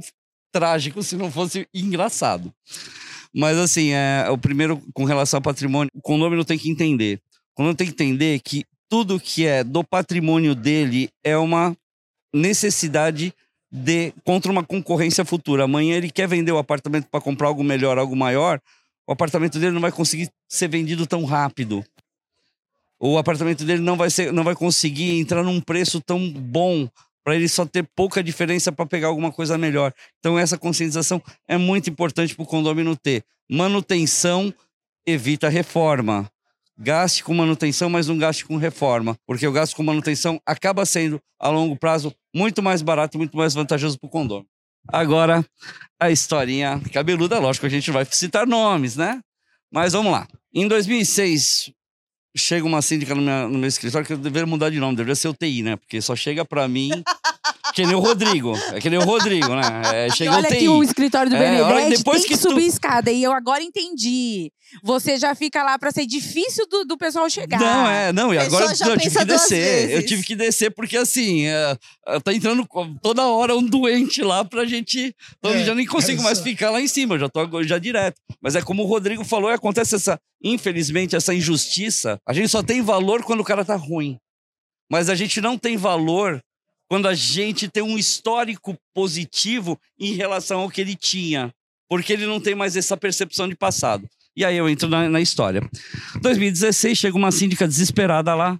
[0.51, 2.53] trágico se não fosse engraçado.
[3.33, 7.21] Mas assim, é, o primeiro com relação ao patrimônio, o condomínio tem que entender.
[7.53, 11.77] O condomínio tem que entender que tudo que é do patrimônio dele é uma
[12.33, 13.33] necessidade
[13.71, 15.63] de contra uma concorrência futura.
[15.63, 18.59] Amanhã ele quer vender o apartamento para comprar algo melhor, algo maior,
[19.07, 21.83] o apartamento dele não vai conseguir ser vendido tão rápido.
[22.99, 26.87] O apartamento dele não vai ser, não vai conseguir entrar num preço tão bom
[27.23, 29.93] para ele só ter pouca diferença para pegar alguma coisa melhor.
[30.19, 33.23] Então essa conscientização é muito importante para o condomínio ter.
[33.49, 34.53] Manutenção
[35.05, 36.29] evita reforma.
[36.81, 41.19] Gaste com manutenção, mas não gaste com reforma, porque o gasto com manutenção acaba sendo
[41.37, 44.47] a longo prazo muito mais barato e muito mais vantajoso para o condomínio.
[44.87, 45.45] Agora,
[45.99, 49.19] a historinha cabeluda, lógico, a gente vai citar nomes, né?
[49.71, 50.25] Mas vamos lá.
[50.53, 51.71] Em 2006,
[52.35, 55.15] chega uma síndica no, minha, no meu escritório que eu deveria mudar de nome, deveria
[55.15, 55.75] ser o TI, né?
[55.75, 56.91] Porque só chega pra mim.
[57.73, 58.53] Que nem o Rodrigo.
[58.73, 59.61] É que nem o Rodrigo, né?
[59.93, 60.57] É, chega o olha TI.
[60.59, 63.11] que o escritório do É, olha, Benedetti depois tem que que, tu- subir escada.
[63.11, 64.51] E eu agora entendi.
[64.83, 67.59] Você já fica lá pra ser difícil do, do pessoal chegar.
[67.59, 69.83] Não, é, não, e agora já não, eu tive que descer.
[69.83, 70.05] Eu vezes.
[70.09, 71.75] tive que descer porque assim, é,
[72.07, 72.67] é, tá entrando
[73.01, 75.15] toda hora um doente lá pra gente.
[75.37, 77.39] Então eu É, já nem consigo é mais ficar lá em cima, eu já tô
[77.39, 78.15] agora- já direto.
[78.41, 82.19] Mas é como o Rodrigo falou, acontece essa, infelizmente, essa injustiça.
[82.27, 84.17] A gente só tem valor quando o cara tá ruim.
[84.91, 86.41] Mas a gente não tem valor
[86.89, 91.53] quando a gente tem um histórico positivo em relação ao que ele tinha.
[91.87, 94.09] Porque ele não tem mais essa percepção de passado.
[94.35, 95.61] E aí eu entro na, na história.
[96.21, 98.59] 2016, chega uma síndica desesperada lá.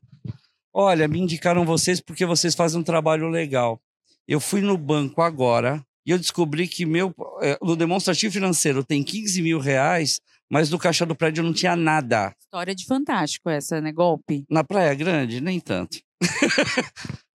[0.72, 3.82] Olha, me indicaram vocês porque vocês fazem um trabalho legal.
[4.28, 9.04] Eu fui no banco agora e eu descobri que meu eh, no demonstrativo financeiro tem
[9.04, 12.36] 15 mil reais, mas no caixa do prédio não tinha nada.
[12.40, 13.92] História de fantástico essa, né?
[13.92, 14.46] Golpe.
[14.50, 16.00] Na Praia Grande, nem tanto.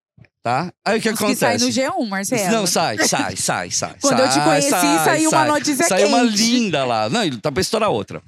[0.45, 0.71] tá?
[0.85, 1.65] Aí o que Os que sai acontece?
[1.65, 1.71] no
[2.03, 2.51] G1, Marcelo.
[2.51, 3.95] Não, sai, sai, sai, sai.
[3.99, 5.47] Quando eu te sai, conheci, sai, saiu uma sai.
[5.47, 7.09] notícia Saiu uma linda lá.
[7.09, 8.21] Não, ele tá pra estourar outra.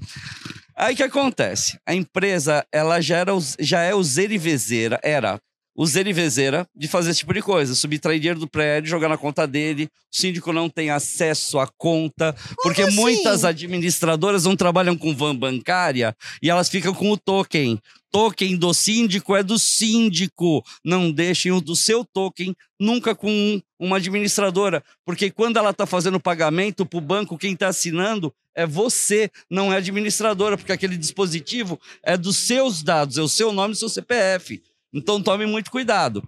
[0.76, 1.78] Aí o que acontece?
[1.86, 5.40] A empresa, ela já, era, já é userivezeira, era
[5.78, 7.76] userivezeira de fazer esse tipo de coisa.
[7.76, 9.86] Subtrair dinheiro do prédio, jogar na conta dele.
[10.12, 12.36] O síndico não tem acesso à conta.
[12.64, 12.96] porque assim?
[12.96, 17.80] muitas administradoras não trabalham com van bancária e elas ficam com o token.
[18.12, 20.64] Token do síndico é do síndico.
[20.84, 24.84] Não deixem o do seu token nunca com um- uma administradora.
[25.06, 29.72] Porque quando ela está fazendo pagamento para o banco, quem está assinando é você, não
[29.72, 33.78] é a administradora, porque aquele dispositivo é dos seus dados, é o seu nome e
[33.78, 34.60] seu CPF.
[34.94, 36.28] Então tome muito cuidado.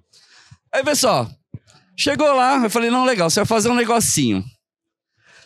[0.73, 1.29] Aí, pessoal,
[1.97, 4.43] chegou lá, eu falei, não, legal, você vai fazer um negocinho.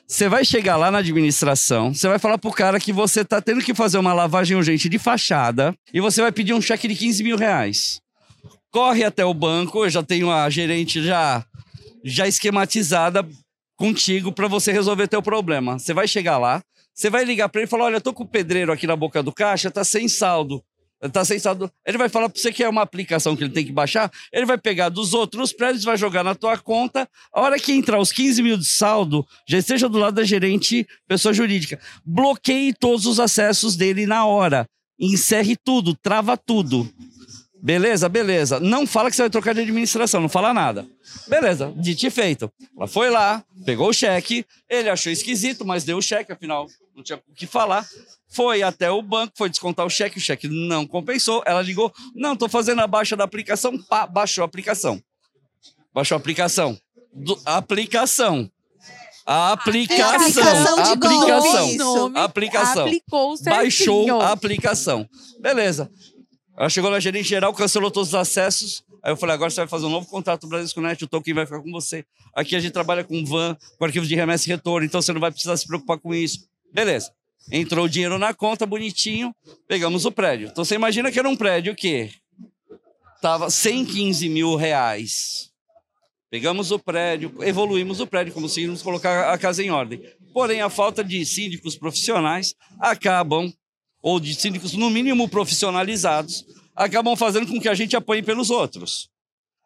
[0.05, 3.63] Você vai chegar lá na administração, você vai falar pro cara que você tá tendo
[3.63, 7.23] que fazer uma lavagem urgente de fachada e você vai pedir um cheque de 15
[7.23, 8.01] mil reais.
[8.69, 11.45] Corre até o banco, eu já tenho a gerente já,
[12.03, 13.25] já esquematizada
[13.77, 15.79] contigo para você resolver teu problema.
[15.79, 16.61] Você vai chegar lá,
[16.93, 19.23] você vai ligar para ele e falar: olha, tô com o pedreiro aqui na boca
[19.23, 20.63] do caixa, tá sem saldo.
[21.11, 21.69] Tá sem saldo.
[21.85, 24.11] Ele vai falar para você que é uma aplicação que ele tem que baixar.
[24.31, 27.07] Ele vai pegar dos outros prédios, vai jogar na tua conta.
[27.33, 30.87] A hora que entrar os 15 mil de saldo, já esteja do lado da gerente,
[31.07, 31.79] pessoa jurídica.
[32.05, 34.65] Bloqueie todos os acessos dele na hora.
[34.99, 36.89] Encerre tudo, trava tudo.
[37.65, 38.09] Beleza?
[38.09, 38.59] Beleza.
[38.59, 40.85] Não fala que você vai trocar de administração, não fala nada.
[41.29, 42.51] Beleza, dito e feito.
[42.75, 47.01] Ela foi lá, pegou o cheque, ele achou esquisito, mas deu o cheque, afinal não
[47.01, 47.87] tinha o que falar.
[48.27, 51.41] Foi até o banco, foi descontar o cheque, o cheque não compensou.
[51.45, 55.01] Ela ligou, não, tô fazendo a baixa da aplicação, pá, baixou a aplicação.
[55.93, 56.77] Baixou a aplicação.
[57.13, 58.49] Do- aplicação.
[59.25, 60.15] A aplicação.
[60.15, 61.75] aplicação de aplicação.
[61.77, 62.85] Nome, Aplicação.
[62.87, 63.55] Aplicou certinho.
[63.61, 65.07] Baixou a aplicação.
[65.39, 65.89] Beleza.
[66.57, 68.83] Ela chegou na gerente geral, cancelou todos os acessos.
[69.01, 71.45] Aí eu falei, agora você vai fazer um novo contrato Bradesco Net, o token vai
[71.45, 72.05] ficar com você.
[72.33, 75.19] Aqui a gente trabalha com van, com arquivo de remessa e retorno, então você não
[75.19, 76.47] vai precisar se preocupar com isso.
[76.71, 77.11] Beleza.
[77.51, 79.35] Entrou o dinheiro na conta, bonitinho,
[79.67, 80.47] pegamos o prédio.
[80.47, 82.11] Então você imagina que era um prédio que
[83.21, 85.51] tava 115 mil reais.
[86.29, 90.01] Pegamos o prédio, evoluímos o prédio, conseguimos colocar a casa em ordem.
[90.33, 93.53] Porém, a falta de síndicos profissionais acabam,
[94.03, 96.45] ou de síndicos no mínimo profissionalizados,
[96.75, 99.09] acabam fazendo com que a gente apanhe pelos outros.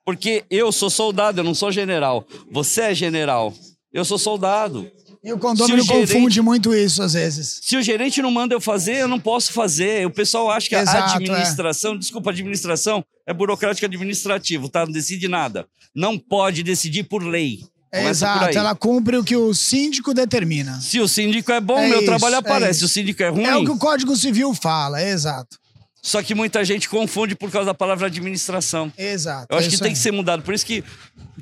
[0.05, 2.25] Porque eu sou soldado, eu não sou general.
[2.51, 3.53] Você é general,
[3.91, 4.89] eu sou soldado.
[5.23, 7.59] E o condomínio o gerente- confunde muito isso às vezes.
[7.63, 10.05] Se o gerente não manda eu fazer, eu não posso fazer.
[10.05, 14.85] O pessoal acha que Exato, a administração, desculpa, a administração é burocrática administrativo, tá?
[14.85, 15.67] Não decide nada.
[15.93, 17.65] Não pode decidir por lei.
[17.91, 20.79] É, exato, ela cumpre o que o síndico determina.
[20.81, 22.79] Se o síndico é bom, É meu isso, trabalho é aparece.
[22.79, 25.57] Se o síndico é ruim, É o que o Código Civil fala, é exato.
[26.01, 28.91] só que muita gente confunde por causa da palavra administração.
[28.97, 29.47] Exato.
[29.49, 29.93] Eu acho é que tem aí.
[29.93, 30.43] que ser mudado.
[30.43, 30.83] Por isso que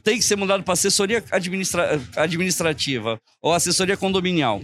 [0.03, 4.61] tem que ser mudado para assessoria administra- administrativa ou assessoria condominial.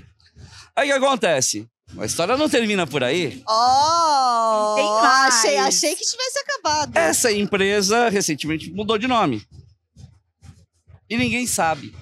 [0.75, 1.67] Aí o que acontece?
[1.99, 3.43] A história não termina por aí.
[3.49, 4.75] Oh!
[4.75, 5.35] Tem mais.
[5.35, 6.95] Achei, achei que tivesse acabado.
[6.95, 9.41] Essa empresa recentemente mudou de nome.
[11.11, 11.93] E ninguém sabe.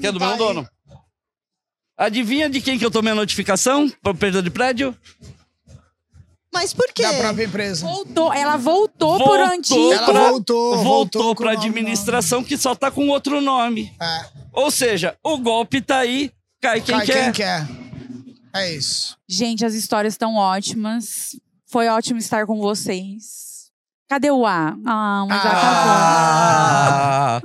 [0.00, 0.38] que é do tá meu aí.
[0.38, 0.68] dono.
[1.96, 4.96] Adivinha de quem que eu tomei a notificação por perda de prédio?
[6.52, 7.02] Mas por quê?
[7.04, 7.86] Da própria empresa.
[7.86, 9.92] Voltou, ela voltou, Voltou por antigo.
[9.92, 13.94] Ela pra- voltou, Voltou para nome administração que só tá com outro nome.
[14.00, 17.22] É, Ou seja, o golpe tá aí, cai quem cai quer.
[17.24, 17.68] quem quer.
[18.52, 19.16] É isso.
[19.28, 21.36] Gente, as histórias estão ótimas.
[21.66, 23.51] Foi ótimo estar com vocês.
[24.12, 24.76] Cadê o A?
[24.84, 25.62] Ah, mas acabou.
[25.64, 27.42] Ah,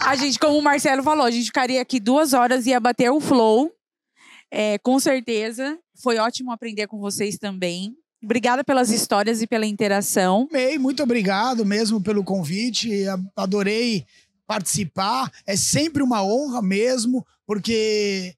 [0.00, 3.10] A gente, como o Marcelo falou, a gente ficaria aqui duas horas e ia bater
[3.10, 3.72] o flow.
[4.50, 5.78] É, com certeza.
[6.02, 7.94] Foi ótimo aprender com vocês também.
[8.22, 10.46] Obrigada pelas histórias e pela interação.
[10.50, 13.06] Amei, muito obrigado mesmo pelo convite.
[13.34, 14.04] Adorei
[14.46, 15.32] participar.
[15.46, 18.34] É sempre uma honra mesmo, porque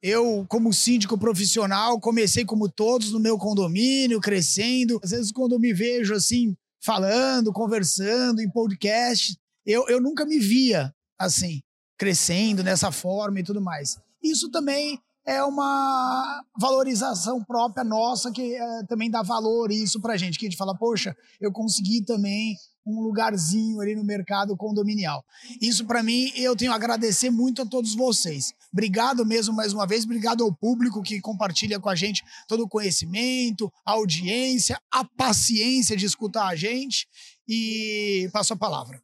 [0.00, 5.00] eu, como síndico profissional, comecei como todos no meu condomínio, crescendo.
[5.02, 10.38] Às vezes, quando eu me vejo assim, falando, conversando em podcast, eu, eu nunca me
[10.38, 11.62] via assim,
[11.98, 13.98] crescendo dessa forma e tudo mais.
[14.22, 20.38] Isso também é uma valorização própria nossa que eh, também dá valor isso pra gente,
[20.38, 22.54] que a gente fala, poxa, eu consegui também
[22.86, 25.24] um lugarzinho ali no mercado condominial.
[25.60, 28.54] Isso pra mim, eu tenho a agradecer muito a todos vocês.
[28.72, 32.68] Obrigado mesmo mais uma vez, obrigado ao público que compartilha com a gente todo o
[32.68, 37.08] conhecimento, a audiência, a paciência de escutar a gente
[37.48, 39.02] e passo a palavra.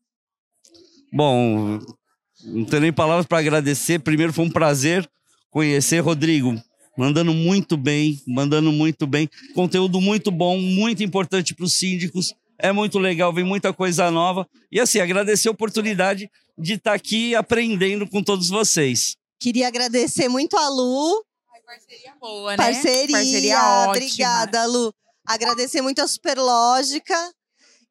[1.13, 1.81] Bom,
[2.45, 3.99] não tenho nem palavras para agradecer.
[3.99, 5.09] Primeiro foi um prazer
[5.51, 6.61] conhecer Rodrigo,
[6.97, 9.29] mandando muito bem, mandando muito bem.
[9.55, 12.35] Conteúdo muito bom, muito importante para os síndicos.
[12.63, 14.49] É muito legal, vem muita coisa nova.
[14.71, 19.17] E assim, agradecer a oportunidade de estar aqui aprendendo com todos vocês.
[19.41, 21.25] Queria agradecer muito a Lu,
[21.67, 22.57] Parceria boa, né?
[22.57, 23.17] parceria.
[23.17, 23.91] Parceria ótima.
[23.91, 24.95] Obrigada, Lu.
[25.27, 27.15] Agradecer muito a Superlógica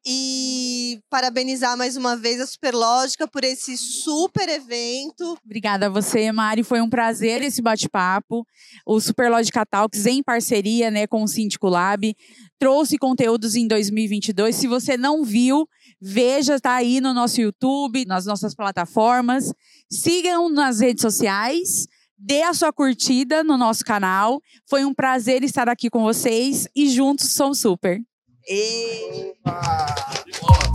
[0.04, 5.38] e parabenizar mais uma vez a Superlógica por esse super evento.
[5.44, 6.62] Obrigada a você, Mari.
[6.62, 8.44] Foi um prazer esse bate-papo.
[8.84, 12.14] O Superlógica Talks, em parceria né, com o Síndico Lab,
[12.58, 14.56] trouxe conteúdos em 2022.
[14.56, 15.68] Se você não viu,
[16.00, 19.52] veja, tá aí no nosso YouTube, nas nossas plataformas.
[19.90, 21.86] Sigam nas redes sociais.
[22.18, 24.40] Dê a sua curtida no nosso canal.
[24.68, 28.00] Foi um prazer estar aqui com vocês e juntos somos super.
[28.48, 29.34] E...
[29.44, 30.71] Ah.